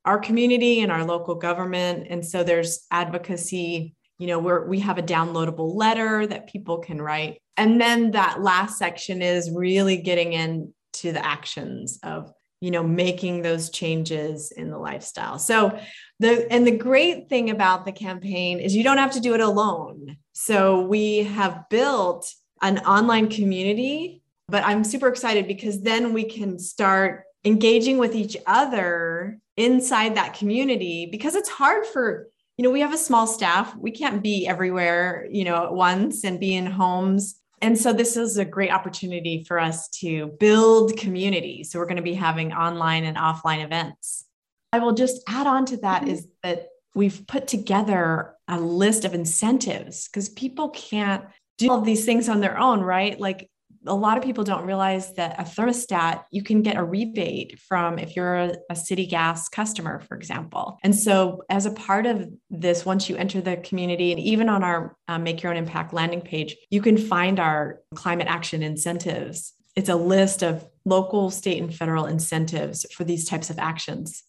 our 0.05 0.19
community 0.19 0.81
and 0.81 0.91
our 0.91 1.05
local 1.05 1.35
government. 1.35 2.07
And 2.09 2.25
so 2.25 2.43
there's 2.43 2.85
advocacy, 2.91 3.95
you 4.17 4.27
know, 4.27 4.39
where 4.39 4.65
we 4.65 4.79
have 4.79 4.97
a 4.97 5.03
downloadable 5.03 5.75
letter 5.75 6.27
that 6.27 6.49
people 6.49 6.79
can 6.79 7.01
write. 7.01 7.41
And 7.57 7.79
then 7.79 8.11
that 8.11 8.41
last 8.41 8.77
section 8.77 9.21
is 9.21 9.51
really 9.51 9.97
getting 9.97 10.33
into 10.33 11.11
the 11.11 11.25
actions 11.25 11.99
of, 12.03 12.31
you 12.59 12.71
know, 12.71 12.83
making 12.83 13.41
those 13.41 13.69
changes 13.69 14.51
in 14.51 14.69
the 14.71 14.77
lifestyle. 14.77 15.39
So 15.39 15.79
the 16.19 16.51
and 16.51 16.65
the 16.65 16.77
great 16.77 17.29
thing 17.29 17.49
about 17.49 17.85
the 17.85 17.91
campaign 17.91 18.59
is 18.59 18.75
you 18.75 18.83
don't 18.83 18.97
have 18.97 19.11
to 19.11 19.19
do 19.19 19.33
it 19.33 19.41
alone. 19.41 20.17
So 20.33 20.81
we 20.81 21.19
have 21.23 21.69
built 21.69 22.33
an 22.61 22.79
online 22.79 23.29
community, 23.29 24.21
but 24.47 24.63
I'm 24.63 24.83
super 24.83 25.07
excited 25.07 25.47
because 25.47 25.81
then 25.81 26.13
we 26.13 26.23
can 26.23 26.57
start 26.57 27.23
engaging 27.45 27.97
with 27.97 28.15
each 28.15 28.37
other 28.47 29.39
inside 29.57 30.15
that 30.15 30.33
community 30.33 31.07
because 31.11 31.35
it's 31.35 31.49
hard 31.49 31.85
for 31.85 32.27
you 32.57 32.63
know 32.63 32.71
we 32.71 32.81
have 32.81 32.93
a 32.93 32.97
small 32.97 33.27
staff. 33.27 33.75
We 33.75 33.91
can't 33.91 34.21
be 34.21 34.47
everywhere 34.47 35.27
you 35.31 35.43
know 35.43 35.65
at 35.65 35.73
once 35.73 36.23
and 36.23 36.39
be 36.39 36.55
in 36.55 36.65
homes. 36.65 37.39
And 37.61 37.79
so 37.79 37.93
this 37.93 38.17
is 38.17 38.37
a 38.37 38.43
great 38.43 38.71
opportunity 38.71 39.45
for 39.47 39.57
us 39.57 39.87
to 40.01 40.27
build 40.37 40.97
community 40.97 41.63
so 41.63 41.79
we're 41.79 41.85
going 41.85 41.95
to 41.95 42.03
be 42.03 42.13
having 42.13 42.51
online 42.51 43.05
and 43.05 43.15
offline 43.15 43.63
events. 43.63 44.25
I 44.73 44.79
will 44.79 44.93
just 44.93 45.21
add 45.29 45.47
on 45.47 45.65
to 45.67 45.77
that 45.77 46.07
is 46.07 46.27
that 46.41 46.67
we've 46.95 47.25
put 47.27 47.47
together 47.47 48.33
a 48.47 48.59
list 48.59 49.05
of 49.05 49.13
incentives 49.13 50.07
because 50.07 50.29
people 50.29 50.69
can't 50.69 51.23
do 51.57 51.69
all 51.69 51.81
these 51.81 52.05
things 52.05 52.27
on 52.27 52.41
their 52.41 52.57
own 52.57 52.81
right? 52.81 53.19
Like 53.19 53.49
a 53.85 53.95
lot 53.95 54.17
of 54.17 54.23
people 54.23 54.43
don't 54.43 54.65
realize 54.65 55.13
that 55.13 55.39
a 55.39 55.43
thermostat 55.43 56.23
you 56.31 56.43
can 56.43 56.61
get 56.61 56.77
a 56.77 56.83
rebate 56.83 57.59
from 57.59 57.99
if 57.99 58.15
you're 58.15 58.35
a, 58.69 58.75
city 58.75 59.05
gas 59.05 59.49
customer 59.49 59.99
for 59.99 60.15
example. 60.15 60.77
And 60.83 60.95
so 60.95 61.43
as 61.49 61.65
a 61.65 61.71
part 61.71 62.05
of 62.05 62.27
this 62.49 62.85
once 62.85 63.07
you 63.07 63.15
enter 63.15 63.39
the 63.39 63.57
community 63.57 64.11
and 64.11 64.19
even 64.19 64.49
on 64.49 64.63
our 64.63 64.95
uh, 65.07 65.19
make 65.19 65.43
your 65.43 65.51
own 65.51 65.57
impact 65.57 65.93
landing 65.93 66.21
page 66.21 66.55
you 66.69 66.81
can 66.81 66.97
find 66.97 67.39
our 67.39 67.81
climate 67.95 68.27
action 68.27 68.63
incentives. 68.63 69.53
It's 69.75 69.89
a 69.89 69.95
list 69.95 70.43
of 70.43 70.67
local 70.85 71.29
state 71.29 71.61
and 71.61 71.73
federal 71.73 72.05
incentives 72.05 72.85
for 72.93 73.03
these 73.03 73.25
types 73.27 73.49
of 73.49 73.59
actions 73.59 74.23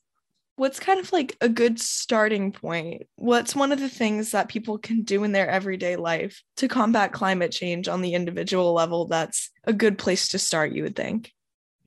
What's 0.56 0.78
kind 0.78 1.00
of 1.00 1.12
like 1.12 1.36
a 1.40 1.48
good 1.48 1.80
starting 1.80 2.52
point? 2.52 3.08
What's 3.16 3.56
one 3.56 3.72
of 3.72 3.80
the 3.80 3.88
things 3.88 4.30
that 4.30 4.48
people 4.48 4.78
can 4.78 5.02
do 5.02 5.24
in 5.24 5.32
their 5.32 5.48
everyday 5.48 5.96
life 5.96 6.42
to 6.58 6.68
combat 6.68 7.12
climate 7.12 7.50
change 7.50 7.88
on 7.88 8.02
the 8.02 8.14
individual 8.14 8.72
level 8.72 9.06
that's 9.06 9.50
a 9.64 9.72
good 9.72 9.98
place 9.98 10.28
to 10.28 10.38
start, 10.38 10.72
you 10.72 10.84
would 10.84 10.94
think? 10.94 11.32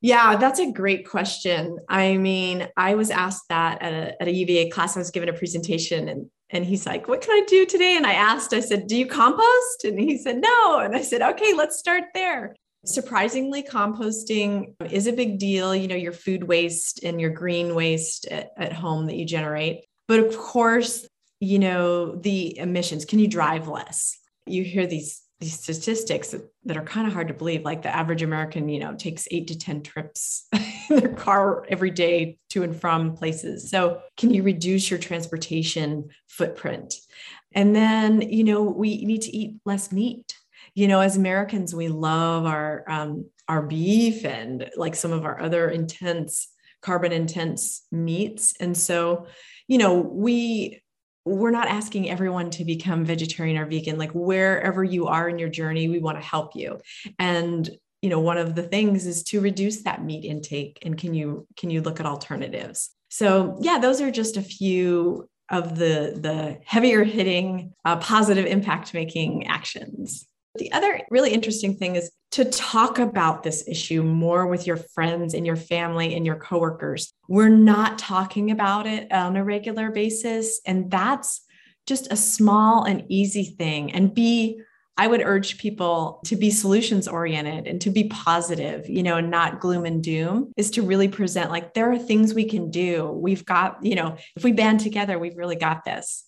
Yeah, 0.02 0.36
that's 0.36 0.60
a 0.60 0.72
great 0.72 1.08
question. 1.08 1.78
I 1.90 2.18
mean, 2.18 2.68
I 2.76 2.96
was 2.96 3.10
asked 3.10 3.46
that 3.50 3.82
at 3.82 3.94
a, 3.94 4.22
at 4.22 4.28
a 4.28 4.34
UVA 4.34 4.70
class. 4.70 4.96
I 4.96 5.00
was 5.00 5.12
given 5.12 5.30
a 5.30 5.34
presentation 5.34 6.08
and 6.10 6.30
and 6.50 6.64
he's 6.64 6.86
like, 6.86 7.10
What 7.10 7.20
can 7.22 7.32
I 7.32 7.46
do 7.46 7.66
today? 7.66 7.98
And 7.98 8.06
I 8.06 8.14
asked, 8.14 8.54
I 8.54 8.62
said, 8.62 8.88
Do 8.88 8.96
you 8.96 9.06
compost? 9.06 9.84
And 9.84 10.00
he 10.00 10.18
said, 10.18 10.40
No. 10.40 10.80
And 10.80 10.96
I 10.96 11.02
said, 11.02 11.22
Okay, 11.22 11.54
let's 11.54 11.78
start 11.78 12.04
there 12.14 12.56
surprisingly 12.88 13.64
composting 13.64 14.74
is 14.90 15.08
a 15.08 15.14
big 15.14 15.38
deal 15.40 15.76
you 15.76 15.88
know 15.88 15.96
your 15.96 16.14
food 16.14 16.44
waste 16.44 17.04
and 17.04 17.20
your 17.20 17.30
green 17.30 17.76
waste 17.76 18.26
at, 18.28 18.52
at, 18.58 18.74
home 18.74 19.06
that 19.08 19.16
you 19.16 19.26
generate. 19.26 19.86
But 20.08 20.20
of 20.20 20.38
course 20.38 21.08
you 21.40 21.60
know 21.60 22.16
the 22.16 22.58
emissions 22.58 23.06
can 23.06 23.20
you 23.20 23.28
drive 23.28 23.68
less? 23.68 24.18
You 24.46 24.64
hear 24.64 24.88
these 24.88 25.22
these 25.40 25.60
statistics 25.60 26.30
that, 26.30 26.42
that 26.66 26.78
are 26.78 26.84
kind 26.84 27.06
of 27.06 27.14
hard 27.14 27.28
to 27.28 27.34
believe 27.34 27.64
like 27.64 27.84
the 27.84 27.96
average 27.96 28.24
american 28.24 28.68
you 28.70 28.80
know 28.80 28.96
takes 28.96 29.28
8 29.30 29.48
to 29.50 29.58
10 29.58 29.84
trips 29.84 30.48
in 30.90 30.96
their 30.96 31.14
car 31.14 31.64
every 31.70 31.92
day 31.92 32.40
to 32.50 32.64
and 32.64 32.80
from 32.80 33.16
places. 33.16 33.70
So 33.70 34.02
can 34.16 34.34
you 34.34 34.44
reduce 34.44 34.90
your 34.90 35.00
transportation 35.00 36.10
footprint? 36.28 36.96
And 37.54 37.76
then 37.76 38.22
you 38.22 38.44
know 38.44 38.64
we 38.64 39.04
need 39.06 39.22
to 39.24 39.36
eat 39.36 39.56
less 39.66 39.92
meat 39.92 40.36
you 40.78 40.88
know, 40.88 41.00
as 41.00 41.18
Americans, 41.18 41.74
we 41.74 41.88
love 41.88 42.46
our 42.46 42.84
um, 42.88 43.26
our 43.48 43.64
beef 43.64 44.24
and 44.24 44.70
like 44.78 44.94
some 44.94 45.12
of 45.12 45.26
our 45.26 45.42
other 45.42 45.72
intense 45.72 46.50
carbon 46.84 47.12
intense 47.12 47.88
meats, 47.92 48.54
and 48.60 48.78
so, 48.78 49.26
you 49.68 49.80
know, 49.80 49.96
we 49.96 50.80
we're 51.26 51.50
not 51.50 51.68
asking 51.68 52.12
everyone 52.12 52.52
to 52.52 52.64
become 52.64 53.04
vegetarian 53.06 53.58
or 53.58 53.66
vegan. 53.66 53.98
Like 53.98 54.12
wherever 54.12 54.84
you 54.84 55.08
are 55.08 55.28
in 55.28 55.40
your 55.40 55.50
journey, 55.50 55.90
we 55.90 55.98
want 55.98 56.20
to 56.20 56.24
help 56.24 56.56
you, 56.56 56.80
and 57.18 57.68
you 58.04 58.12
know, 58.12 58.20
one 58.20 58.38
of 58.38 58.54
the 58.54 58.62
things 58.62 59.08
is 59.08 59.24
to 59.24 59.42
reduce 59.42 59.82
that 59.82 60.06
meat 60.06 60.26
intake. 60.26 60.78
And 60.84 60.96
can 60.96 61.16
you 61.16 61.48
can 61.58 61.72
you 61.72 61.82
look 61.82 62.00
at 62.00 62.06
alternatives? 62.06 62.92
So 63.10 63.58
yeah, 63.62 63.80
those 63.80 64.00
are 64.00 64.12
just 64.12 64.38
a 64.38 64.44
few 64.44 65.28
of 65.50 65.76
the 65.76 66.20
the 66.22 66.60
heavier 66.66 67.04
hitting 67.04 67.74
uh, 67.84 67.98
positive 67.98 68.46
impact 68.46 68.94
making 68.94 69.48
actions 69.48 70.28
the 70.58 70.72
other 70.72 71.02
really 71.10 71.32
interesting 71.32 71.76
thing 71.76 71.96
is 71.96 72.12
to 72.32 72.46
talk 72.46 73.00
about 73.00 73.44
this 73.44 73.68
issue 73.68 74.04
more 74.04 74.48
with 74.48 74.68
your 74.68 74.78
friends 74.78 75.34
and 75.34 75.46
your 75.46 75.56
family 75.56 76.16
and 76.16 76.26
your 76.26 76.36
coworkers. 76.36 77.14
We're 77.28 77.50
not 77.50 77.98
talking 77.98 78.52
about 78.52 78.86
it 78.86 79.12
on 79.12 79.36
a 79.38 79.44
regular 79.44 79.92
basis. 79.92 80.62
And 80.66 80.92
that's 80.92 81.42
just 81.86 82.12
a 82.12 82.18
small 82.18 82.84
and 82.84 83.04
easy 83.08 83.46
thing. 83.46 83.94
And 83.94 84.14
be, 84.14 84.62
I 84.98 85.08
would 85.08 85.22
urge 85.22 85.58
people 85.58 86.20
to 86.26 86.36
be 86.36 86.50
solutions 86.50 87.08
oriented 87.08 87.66
and 87.68 87.80
to 87.82 87.90
be 87.90 88.06
positive, 88.06 88.90
you 88.90 89.04
know, 89.04 89.20
not 89.20 89.62
gloom 89.62 89.86
and 89.86 90.04
doom, 90.04 90.52
is 90.58 90.72
to 90.72 90.82
really 90.82 91.08
present 91.08 91.50
like 91.50 91.74
there 91.74 91.92
are 91.92 92.00
things 92.00 92.34
we 92.34 92.46
can 92.46 92.72
do. 92.72 93.10
We've 93.10 93.46
got, 93.46 93.78
you 93.84 93.96
know, 93.96 94.18
if 94.36 94.44
we 94.44 94.52
band 94.52 94.82
together, 94.82 95.18
we've 95.18 95.38
really 95.38 95.56
got 95.56 95.86
this. 95.86 96.27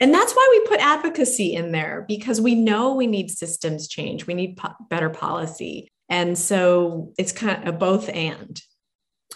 And 0.00 0.14
that's 0.14 0.32
why 0.32 0.48
we 0.50 0.66
put 0.66 0.80
advocacy 0.80 1.54
in 1.54 1.72
there 1.72 2.06
because 2.08 2.40
we 2.40 2.54
know 2.54 2.94
we 2.94 3.06
need 3.06 3.30
systems 3.30 3.86
change, 3.86 4.26
we 4.26 4.34
need 4.34 4.56
po- 4.56 4.74
better 4.88 5.10
policy. 5.10 5.92
And 6.08 6.36
so 6.36 7.12
it's 7.18 7.32
kind 7.32 7.62
of 7.62 7.74
a 7.74 7.76
both 7.76 8.08
and. 8.08 8.60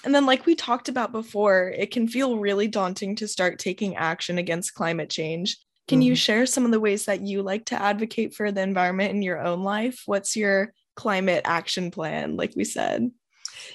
And 0.05 0.15
then, 0.15 0.27
like 0.27 0.45
we 0.45 0.55
talked 0.55 0.89
about 0.89 1.13
before, 1.13 1.69
it 1.69 1.91
can 1.91 2.09
feel 2.09 2.39
really 2.39 2.67
daunting 2.67 3.17
to 3.17 3.29
start 3.29 3.59
taking 3.59 3.97
action 3.97 4.39
against 4.39 4.75
climate 4.75 5.09
change. 5.09 5.57
Can 5.87 6.01
mm-hmm. 6.01 6.09
you 6.09 6.17
share 6.17 6.47
some 6.47 6.65
of 6.65 6.73
the 6.73 6.81
ways 6.81 7.05
that 7.07 7.21
you 7.21 7.43
like 7.43 7.67
to 7.67 7.81
advocate 7.81 8.35
for 8.35 8.51
the 8.51 8.61
environment 8.61 9.13
in 9.13 9.23
your 9.23 9.41
own 9.41 9.63
life? 9.63 10.03
What's 10.07 10.37
your 10.37 10.73
climate 10.97 11.43
action 11.45 11.91
plan, 11.91 12.37
like 12.37 12.55
we 12.57 12.65
said? 12.65 13.11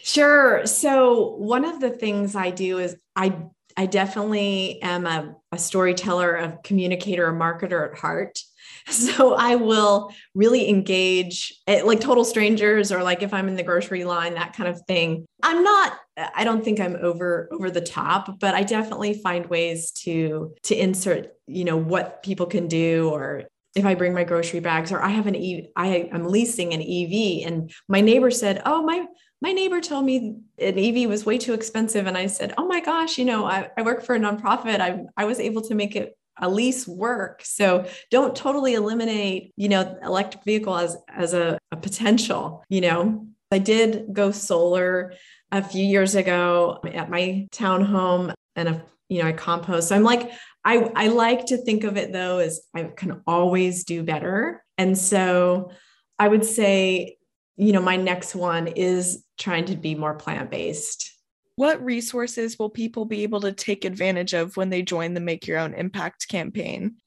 Sure. 0.04 0.66
So, 0.66 1.36
one 1.38 1.66
of 1.66 1.80
the 1.80 1.90
things 1.90 2.36
I 2.36 2.52
do 2.52 2.80
is 2.80 2.96
I 3.16 3.36
I 3.78 3.86
definitely 3.86 4.82
am 4.82 5.06
a, 5.06 5.36
a 5.52 5.58
storyteller, 5.58 6.36
a 6.36 6.60
communicator, 6.64 7.28
a 7.28 7.34
marketer 7.34 7.92
at 7.92 7.98
heart. 7.98 8.40
So 8.90 9.36
I 9.36 9.56
will 9.56 10.12
really 10.34 10.68
engage 10.68 11.54
eh, 11.68 11.84
like 11.84 12.00
total 12.00 12.26
strangers 12.26 12.92
or 12.92 13.04
like 13.04 13.22
if 13.22 13.36
I'm 13.36 13.48
in 13.48 13.56
the 13.56 13.62
grocery 13.62 14.04
line, 14.04 14.34
that 14.34 14.54
kind 14.54 14.68
of 14.68 14.82
thing. 14.88 15.26
I'm 15.44 15.64
not, 15.64 16.00
I 16.18 16.44
don't 16.44 16.64
think 16.64 16.80
I'm 16.80 16.96
over 16.96 17.50
over 17.52 17.70
the 17.70 17.82
top, 17.82 18.40
but 18.40 18.56
I 18.56 18.64
definitely 18.64 19.14
find 19.14 19.46
ways 19.46 19.92
to 20.04 20.56
to 20.64 20.76
insert, 20.76 21.34
you 21.46 21.66
know, 21.66 21.78
what 21.78 22.24
people 22.24 22.48
can 22.48 22.68
do 22.68 23.10
or 23.10 23.44
if 23.76 23.86
I 23.86 23.94
bring 23.94 24.14
my 24.14 24.24
grocery 24.24 24.60
bags 24.60 24.92
or 24.92 25.02
I 25.04 25.10
have 25.10 25.28
an 25.28 25.36
E 25.36 25.70
I 25.76 26.10
am 26.12 26.26
leasing 26.26 26.74
an 26.74 26.82
EV 26.82 27.48
and 27.48 27.72
my 27.88 28.02
neighbor 28.02 28.32
said, 28.32 28.62
"Oh, 28.66 28.82
my 28.82 29.06
my 29.42 29.52
neighbor 29.52 29.80
told 29.80 30.06
me 30.06 30.36
an 30.58 30.78
EV 30.78 31.08
was 31.08 31.26
way 31.26 31.38
too 31.38 31.54
expensive. 31.54 32.08
And 32.08 32.18
I 32.18 32.28
said, 32.28 32.54
Oh 32.58 32.68
my 32.68 32.82
gosh, 32.82 33.18
you 33.18 33.26
know, 33.26 33.46
I, 33.46 33.70
I 33.78 33.84
work 33.84 34.04
for 34.04 34.16
a 34.16 34.20
nonprofit. 34.20 34.82
I, 34.82 35.06
I 35.16 35.26
was 35.26 35.40
able 35.40 35.62
to 35.64 35.76
make 35.76 35.96
it 35.96 36.18
a 36.38 36.50
lease 36.50 36.88
work. 36.88 37.42
So 37.44 37.86
don't 38.12 38.36
totally 38.36 38.74
eliminate, 38.74 39.54
you 39.56 39.70
know, 39.70 39.98
electric 40.04 40.44
vehicle 40.44 40.76
as, 40.76 40.98
as 41.08 41.34
a, 41.34 41.58
a 41.72 41.78
potential, 41.78 42.64
you 42.70 42.82
know. 42.82 43.28
I 43.52 43.60
did 43.60 44.14
go 44.14 44.32
solar 44.32 45.14
a 45.52 45.64
few 45.64 45.84
years 45.84 46.16
ago 46.16 46.80
at 46.94 47.10
my 47.10 47.48
townhome 47.52 48.34
and 48.56 48.70
a, 48.70 48.86
you 49.08 49.22
know, 49.22 49.28
I 49.28 49.32
compost. 49.32 49.90
So 49.90 49.96
I'm 49.96 50.04
like, 50.04 50.32
I, 50.64 50.92
I 50.96 51.08
like 51.08 51.48
to 51.48 51.58
think 51.58 51.84
of 51.84 51.98
it 51.98 52.12
though 52.12 52.40
as 52.40 52.62
I 52.76 52.84
can 52.84 53.22
always 53.26 53.86
do 53.86 54.04
better. 54.04 54.64
And 54.78 54.98
so 54.98 55.72
I 56.20 56.28
would 56.28 56.46
say 56.46 57.18
you 57.60 57.74
know, 57.74 57.82
my 57.82 57.98
next 57.98 58.36
one 58.36 58.68
is 58.68 59.22
trying 59.40 59.66
to 59.66 59.76
be 59.76 59.96
more 59.96 60.14
plant 60.14 60.52
based. 60.52 61.12
What 61.56 61.84
resources 61.84 62.60
will 62.60 62.70
people 62.70 63.06
be 63.06 63.24
able 63.24 63.42
to 63.42 63.52
take 63.52 63.84
advantage 63.84 64.34
of 64.34 64.56
when 64.56 64.70
they 64.70 64.82
join 64.82 65.14
the 65.14 65.20
Make 65.20 65.48
Your 65.48 65.58
Own 65.58 65.74
Impact 65.74 66.28
campaign? 66.28 66.98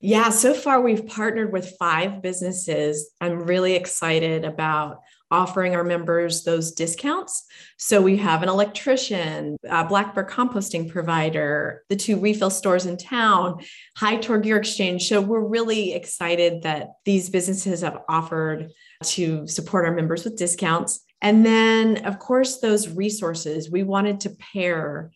Yeah, 0.00 0.30
so 0.30 0.54
far 0.54 0.80
we've 0.80 1.06
partnered 1.06 1.52
with 1.52 1.76
five 1.78 2.22
businesses. 2.22 3.10
I'm 3.20 3.42
really 3.42 3.74
excited 3.74 4.44
about 4.46 5.00
offering 5.30 5.76
our 5.76 5.84
members 5.84 6.42
those 6.42 6.72
discounts. 6.72 7.44
So 7.76 8.00
we 8.00 8.16
have 8.16 8.42
an 8.42 8.48
electrician, 8.48 9.56
a 9.68 9.84
Black 9.84 10.14
Bear 10.14 10.24
composting 10.24 10.90
provider, 10.90 11.84
the 11.88 11.96
two 11.96 12.18
refill 12.18 12.50
stores 12.50 12.86
in 12.86 12.96
town, 12.96 13.60
High 13.96 14.16
Torque 14.16 14.42
Gear 14.42 14.56
Exchange. 14.56 15.06
So 15.06 15.20
we're 15.20 15.46
really 15.46 15.92
excited 15.92 16.62
that 16.62 16.88
these 17.04 17.30
businesses 17.30 17.82
have 17.82 17.98
offered 18.08 18.72
to 19.04 19.46
support 19.46 19.84
our 19.84 19.94
members 19.94 20.24
with 20.24 20.36
discounts. 20.36 21.04
And 21.22 21.44
then, 21.44 22.04
of 22.04 22.18
course, 22.18 22.58
those 22.58 22.88
resources, 22.88 23.70
we 23.70 23.82
wanted 23.82 24.20
to 24.20 24.30
pair 24.30 25.10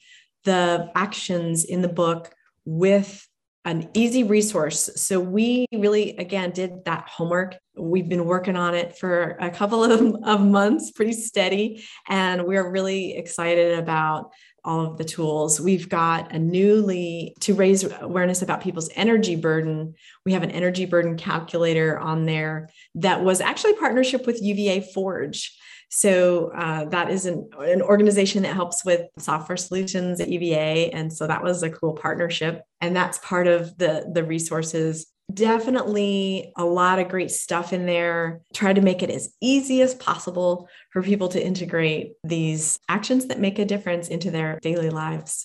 the 0.44 0.90
actions 0.94 1.64
in 1.64 1.82
the 1.82 1.88
book 1.88 2.32
with 2.64 3.26
an 3.64 3.88
easy 3.94 4.22
resource. 4.24 4.90
So 4.96 5.18
we 5.18 5.66
really, 5.72 6.16
again, 6.18 6.50
did 6.50 6.84
that 6.84 7.08
homework. 7.08 7.56
We've 7.74 8.08
been 8.08 8.26
working 8.26 8.56
on 8.56 8.74
it 8.74 8.98
for 8.98 9.38
a 9.40 9.50
couple 9.50 9.82
of, 9.82 10.16
of 10.22 10.46
months, 10.46 10.90
pretty 10.90 11.14
steady. 11.14 11.82
And 12.06 12.44
we're 12.44 12.70
really 12.70 13.16
excited 13.16 13.78
about 13.78 14.32
all 14.64 14.86
of 14.86 14.98
the 14.98 15.04
tools. 15.04 15.60
We've 15.60 15.88
got 15.88 16.32
a 16.32 16.38
newly 16.38 17.34
to 17.40 17.54
raise 17.54 17.84
awareness 17.84 18.42
about 18.42 18.62
people's 18.62 18.90
energy 18.94 19.36
burden. 19.36 19.94
We 20.24 20.32
have 20.32 20.42
an 20.42 20.50
energy 20.50 20.84
burden 20.84 21.16
calculator 21.16 21.98
on 21.98 22.26
there 22.26 22.68
that 22.96 23.22
was 23.22 23.40
actually 23.40 23.74
partnership 23.74 24.26
with 24.26 24.42
UVA 24.42 24.80
Forge. 24.92 25.54
So 25.96 26.50
uh, 26.56 26.86
that 26.86 27.08
is 27.08 27.24
an, 27.24 27.48
an 27.60 27.80
organization 27.80 28.42
that 28.42 28.52
helps 28.52 28.84
with 28.84 29.02
software 29.16 29.56
solutions 29.56 30.20
at 30.20 30.28
UVA. 30.28 30.90
And 30.90 31.12
so 31.12 31.28
that 31.28 31.40
was 31.40 31.62
a 31.62 31.70
cool 31.70 31.92
partnership. 31.92 32.62
And 32.80 32.96
that's 32.96 33.18
part 33.18 33.46
of 33.46 33.78
the, 33.78 34.10
the 34.12 34.24
resources 34.24 35.06
definitely 35.32 36.52
a 36.56 36.64
lot 36.64 36.98
of 36.98 37.08
great 37.08 37.30
stuff 37.30 37.72
in 37.72 37.86
there. 37.86 38.42
Try 38.52 38.72
to 38.72 38.82
make 38.82 39.02
it 39.02 39.10
as 39.10 39.32
easy 39.40 39.80
as 39.80 39.94
possible 39.94 40.68
for 40.90 41.00
people 41.00 41.28
to 41.28 41.42
integrate 41.42 42.12
these 42.24 42.78
actions 42.88 43.26
that 43.26 43.40
make 43.40 43.58
a 43.58 43.64
difference 43.64 44.08
into 44.08 44.30
their 44.30 44.58
daily 44.60 44.90
lives. 44.90 45.44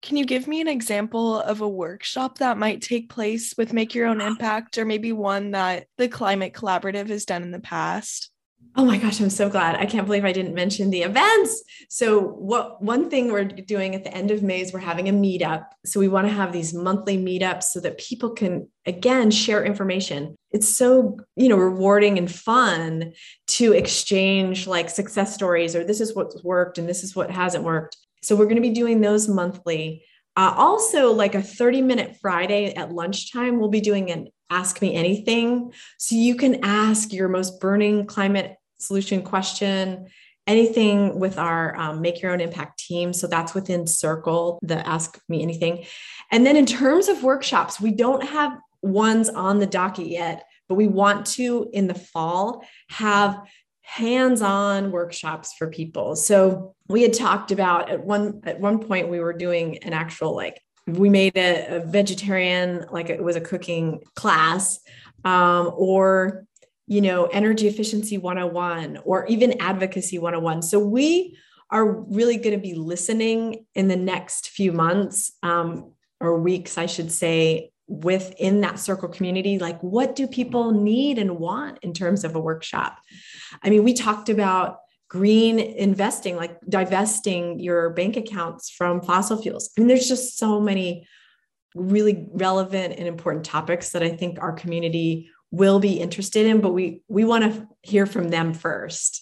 Can 0.00 0.16
you 0.16 0.24
give 0.24 0.48
me 0.48 0.62
an 0.62 0.66
example 0.68 1.40
of 1.40 1.60
a 1.60 1.68
workshop 1.68 2.38
that 2.38 2.56
might 2.56 2.80
take 2.80 3.10
place 3.10 3.54
with 3.58 3.74
Make 3.74 3.94
Your 3.94 4.06
Own 4.06 4.22
Impact, 4.22 4.78
or 4.78 4.86
maybe 4.86 5.12
one 5.12 5.50
that 5.50 5.86
the 5.98 6.08
Climate 6.08 6.54
Collaborative 6.54 7.08
has 7.08 7.26
done 7.26 7.42
in 7.42 7.50
the 7.50 7.60
past? 7.60 8.31
Oh 8.74 8.86
my 8.86 8.96
gosh, 8.96 9.20
I'm 9.20 9.28
so 9.28 9.50
glad. 9.50 9.76
I 9.76 9.84
can't 9.84 10.06
believe 10.06 10.24
I 10.24 10.32
didn't 10.32 10.54
mention 10.54 10.88
the 10.88 11.02
events. 11.02 11.62
So, 11.90 12.20
what 12.20 12.82
one 12.82 13.10
thing 13.10 13.30
we're 13.30 13.44
doing 13.44 13.94
at 13.94 14.02
the 14.02 14.14
end 14.14 14.30
of 14.30 14.42
May 14.42 14.62
is 14.62 14.72
we're 14.72 14.80
having 14.80 15.10
a 15.10 15.12
meetup. 15.12 15.66
So, 15.84 16.00
we 16.00 16.08
want 16.08 16.26
to 16.26 16.32
have 16.32 16.52
these 16.52 16.72
monthly 16.72 17.18
meetups 17.18 17.64
so 17.64 17.80
that 17.80 17.98
people 17.98 18.30
can 18.30 18.68
again 18.86 19.30
share 19.30 19.62
information. 19.62 20.36
It's 20.52 20.68
so, 20.68 21.18
you 21.36 21.50
know, 21.50 21.56
rewarding 21.56 22.16
and 22.16 22.30
fun 22.30 23.12
to 23.48 23.72
exchange 23.72 24.66
like 24.66 24.88
success 24.88 25.34
stories 25.34 25.76
or 25.76 25.84
this 25.84 26.00
is 26.00 26.16
what's 26.16 26.42
worked 26.42 26.78
and 26.78 26.88
this 26.88 27.04
is 27.04 27.14
what 27.14 27.30
hasn't 27.30 27.64
worked. 27.64 27.98
So, 28.22 28.36
we're 28.36 28.46
going 28.46 28.56
to 28.56 28.62
be 28.62 28.70
doing 28.70 29.02
those 29.02 29.28
monthly. 29.28 30.02
Uh, 30.36 30.54
also, 30.56 31.12
like 31.12 31.34
a 31.34 31.42
30 31.42 31.82
minute 31.82 32.16
Friday 32.20 32.74
at 32.74 32.92
lunchtime, 32.92 33.58
we'll 33.58 33.68
be 33.68 33.80
doing 33.80 34.10
an 34.10 34.28
Ask 34.50 34.80
Me 34.80 34.94
Anything. 34.94 35.72
So 35.98 36.14
you 36.16 36.36
can 36.36 36.64
ask 36.64 37.12
your 37.12 37.28
most 37.28 37.60
burning 37.60 38.06
climate 38.06 38.56
solution 38.78 39.22
question, 39.22 40.06
anything 40.46 41.18
with 41.18 41.38
our 41.38 41.76
um, 41.78 42.00
Make 42.00 42.20
Your 42.22 42.32
Own 42.32 42.40
Impact 42.40 42.78
team. 42.78 43.12
So 43.12 43.26
that's 43.26 43.54
within 43.54 43.86
Circle, 43.86 44.58
the 44.62 44.86
Ask 44.86 45.20
Me 45.28 45.42
Anything. 45.42 45.84
And 46.30 46.44
then 46.44 46.56
in 46.56 46.66
terms 46.66 47.08
of 47.08 47.22
workshops, 47.22 47.80
we 47.80 47.92
don't 47.92 48.24
have 48.24 48.58
ones 48.82 49.28
on 49.28 49.58
the 49.58 49.66
docket 49.66 50.06
yet, 50.06 50.44
but 50.68 50.74
we 50.74 50.88
want 50.88 51.26
to 51.26 51.70
in 51.72 51.86
the 51.86 51.94
fall 51.94 52.64
have 52.88 53.40
hands-on 53.82 54.90
workshops 54.90 55.52
for 55.54 55.68
people. 55.68 56.16
So 56.16 56.74
we 56.88 57.02
had 57.02 57.12
talked 57.12 57.50
about 57.50 57.90
at 57.90 58.04
one 58.04 58.40
at 58.44 58.60
one 58.60 58.78
point 58.78 59.08
we 59.08 59.20
were 59.20 59.32
doing 59.32 59.78
an 59.78 59.92
actual 59.92 60.34
like 60.34 60.60
we 60.86 61.08
made 61.08 61.36
a, 61.36 61.76
a 61.76 61.80
vegetarian 61.80 62.86
like 62.90 63.10
it 63.10 63.22
was 63.22 63.36
a 63.36 63.40
cooking 63.40 64.02
class 64.14 64.80
um, 65.24 65.72
or 65.76 66.46
you 66.86 67.00
know, 67.00 67.24
energy 67.26 67.68
efficiency 67.68 68.18
101 68.18 68.98
or 69.04 69.26
even 69.26 69.60
advocacy 69.60 70.18
101. 70.18 70.62
So 70.62 70.78
we 70.78 71.38
are 71.70 71.90
really 71.90 72.36
going 72.36 72.54
to 72.54 72.62
be 72.62 72.74
listening 72.74 73.64
in 73.74 73.88
the 73.88 73.96
next 73.96 74.50
few 74.50 74.72
months 74.72 75.32
um, 75.42 75.92
or 76.20 76.38
weeks, 76.38 76.76
I 76.76 76.86
should 76.86 77.10
say, 77.10 77.71
within 77.92 78.62
that 78.62 78.78
circle 78.78 79.08
community. 79.08 79.58
Like, 79.58 79.80
what 79.82 80.16
do 80.16 80.26
people 80.26 80.72
need 80.72 81.18
and 81.18 81.38
want 81.38 81.78
in 81.82 81.92
terms 81.92 82.24
of 82.24 82.34
a 82.34 82.40
workshop? 82.40 82.98
I 83.62 83.68
mean, 83.68 83.84
we 83.84 83.92
talked 83.92 84.30
about 84.30 84.78
green 85.08 85.58
investing, 85.58 86.36
like 86.36 86.58
divesting 86.66 87.60
your 87.60 87.90
bank 87.90 88.16
accounts 88.16 88.70
from 88.70 89.02
fossil 89.02 89.40
fuels. 89.40 89.70
I 89.76 89.80
mean, 89.80 89.88
there's 89.88 90.08
just 90.08 90.38
so 90.38 90.58
many 90.58 91.06
really 91.74 92.26
relevant 92.32 92.94
and 92.98 93.06
important 93.06 93.44
topics 93.44 93.90
that 93.90 94.02
I 94.02 94.10
think 94.10 94.38
our 94.40 94.52
community 94.52 95.30
will 95.50 95.80
be 95.80 96.00
interested 96.00 96.46
in, 96.46 96.62
but 96.62 96.72
we 96.72 97.02
we 97.08 97.24
want 97.24 97.44
to 97.44 97.68
hear 97.82 98.06
from 98.06 98.30
them 98.30 98.54
first. 98.54 99.21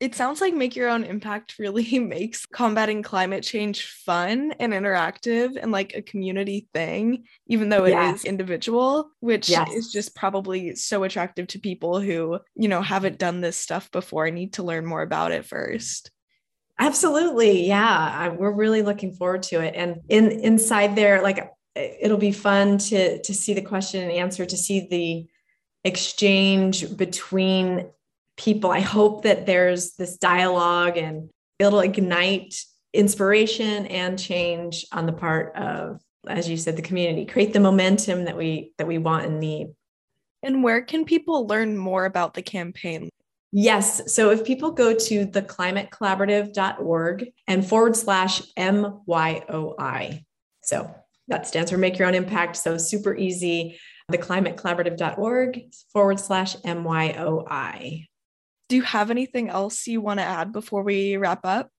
It 0.00 0.14
sounds 0.14 0.40
like 0.40 0.54
Make 0.54 0.76
Your 0.76 0.88
Own 0.88 1.04
Impact 1.04 1.58
really 1.58 1.98
makes 1.98 2.46
combating 2.46 3.02
climate 3.02 3.44
change 3.44 3.84
fun 3.84 4.54
and 4.58 4.72
interactive 4.72 5.58
and 5.60 5.70
like 5.70 5.94
a 5.94 6.00
community 6.00 6.68
thing, 6.72 7.24
even 7.46 7.68
though 7.68 7.84
it 7.84 7.90
yes. 7.90 8.20
is 8.20 8.24
individual, 8.24 9.10
which 9.20 9.50
yes. 9.50 9.70
is 9.74 9.92
just 9.92 10.16
probably 10.16 10.74
so 10.74 11.04
attractive 11.04 11.48
to 11.48 11.58
people 11.58 12.00
who, 12.00 12.38
you 12.54 12.68
know, 12.68 12.80
haven't 12.80 13.18
done 13.18 13.42
this 13.42 13.58
stuff 13.58 13.90
before 13.90 14.24
and 14.24 14.34
need 14.34 14.54
to 14.54 14.62
learn 14.62 14.86
more 14.86 15.02
about 15.02 15.32
it 15.32 15.44
first. 15.44 16.10
Absolutely. 16.78 17.66
Yeah. 17.66 18.30
We're 18.30 18.54
really 18.54 18.80
looking 18.80 19.12
forward 19.12 19.42
to 19.44 19.60
it. 19.60 19.74
And 19.76 20.00
in 20.08 20.30
inside 20.30 20.96
there, 20.96 21.22
like 21.22 21.50
it'll 21.74 22.16
be 22.16 22.32
fun 22.32 22.78
to 22.78 23.20
to 23.20 23.34
see 23.34 23.52
the 23.52 23.60
question 23.60 24.02
and 24.02 24.10
answer, 24.10 24.46
to 24.46 24.56
see 24.56 24.88
the 24.90 25.26
exchange 25.84 26.96
between 26.96 27.90
people. 28.40 28.70
I 28.70 28.80
hope 28.80 29.24
that 29.24 29.46
there's 29.46 29.92
this 29.92 30.16
dialogue 30.16 30.96
and 30.96 31.30
it'll 31.58 31.80
ignite 31.80 32.56
inspiration 32.92 33.86
and 33.86 34.18
change 34.18 34.84
on 34.92 35.06
the 35.06 35.12
part 35.12 35.54
of 35.54 36.00
as 36.26 36.48
you 36.48 36.56
said 36.56 36.76
the 36.76 36.82
community. 36.82 37.24
Create 37.24 37.52
the 37.52 37.60
momentum 37.60 38.24
that 38.24 38.36
we 38.36 38.72
that 38.78 38.86
we 38.86 38.98
want 38.98 39.26
and 39.26 39.40
need. 39.40 39.68
And 40.42 40.64
where 40.64 40.82
can 40.82 41.04
people 41.04 41.46
learn 41.46 41.76
more 41.76 42.06
about 42.06 42.34
the 42.34 42.42
campaign? 42.42 43.10
Yes. 43.52 44.14
So 44.14 44.30
if 44.30 44.44
people 44.44 44.70
go 44.70 44.94
to 44.94 45.26
theclimatecollaborative.org 45.26 47.26
and 47.46 47.66
forward 47.66 47.96
slash 47.96 48.42
myoI 48.54 50.24
so 50.62 50.94
that 51.28 51.46
stands 51.46 51.70
for 51.70 51.78
make 51.78 51.98
your 51.98 52.08
own 52.08 52.14
impact. 52.14 52.56
So 52.56 52.78
super 52.78 53.14
easy. 53.14 53.78
Theclimatecollaborative.org 54.10 55.72
forward 55.92 56.20
slash 56.20 56.56
MYOI. 56.56 58.06
Do 58.70 58.76
you 58.76 58.82
have 58.82 59.10
anything 59.10 59.48
else 59.48 59.88
you 59.88 60.00
want 60.00 60.20
to 60.20 60.24
add 60.24 60.52
before 60.52 60.84
we 60.84 61.16
wrap 61.16 61.40
up? 61.42 61.70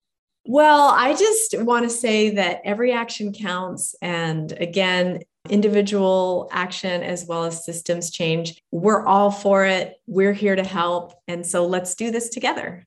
Well, 0.43 0.89
I 0.89 1.13
just 1.13 1.57
want 1.61 1.85
to 1.85 1.89
say 1.89 2.31
that 2.31 2.59
every 2.65 2.91
action 2.91 3.31
counts. 3.31 3.95
And 4.01 4.51
again, 4.59 5.21
individual 5.49 6.49
action 6.51 7.01
as 7.01 7.25
well 7.25 7.45
as 7.45 7.63
systems 7.63 8.11
change. 8.11 8.61
We're 8.71 9.05
all 9.05 9.31
for 9.31 9.65
it. 9.65 10.01
We're 10.05 10.33
here 10.33 10.57
to 10.57 10.65
help. 10.65 11.13
And 11.29 11.47
so 11.47 11.65
let's 11.65 11.95
do 11.95 12.11
this 12.11 12.27
together. 12.27 12.85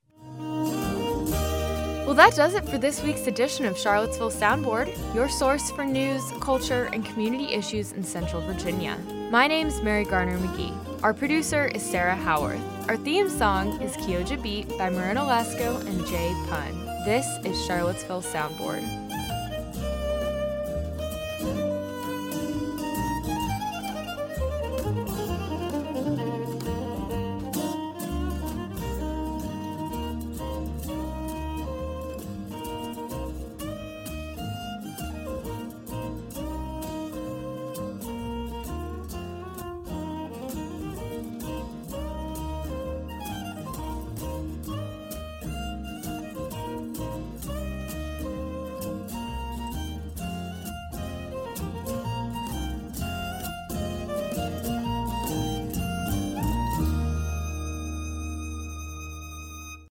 Well, 2.05 2.13
that 2.13 2.35
does 2.35 2.53
it 2.53 2.69
for 2.69 2.77
this 2.77 3.01
week's 3.01 3.25
edition 3.25 3.65
of 3.65 3.75
Charlottesville 3.75 4.29
Soundboard, 4.29 5.15
your 5.15 5.29
source 5.29 5.71
for 5.71 5.83
news, 5.83 6.21
culture, 6.41 6.91
and 6.93 7.03
community 7.03 7.45
issues 7.45 7.91
in 7.93 8.03
Central 8.03 8.43
Virginia. 8.43 8.99
My 9.31 9.47
name's 9.47 9.81
Mary 9.81 10.05
Garner 10.05 10.37
McGee. 10.37 11.01
Our 11.01 11.15
producer 11.15 11.65
is 11.65 11.81
Sarah 11.81 12.15
Howarth. 12.15 12.74
Our 12.87 12.97
theme 12.97 13.29
song 13.31 13.81
is 13.81 13.97
Kioja 13.97 14.41
Beat 14.43 14.69
by 14.77 14.91
Marina 14.91 15.21
Lesko 15.21 15.83
and 15.87 16.05
Jay 16.05 16.31
Pun. 16.47 16.85
This 17.03 17.25
is 17.43 17.65
Charlottesville 17.65 18.21
Soundboard. 18.21 19.04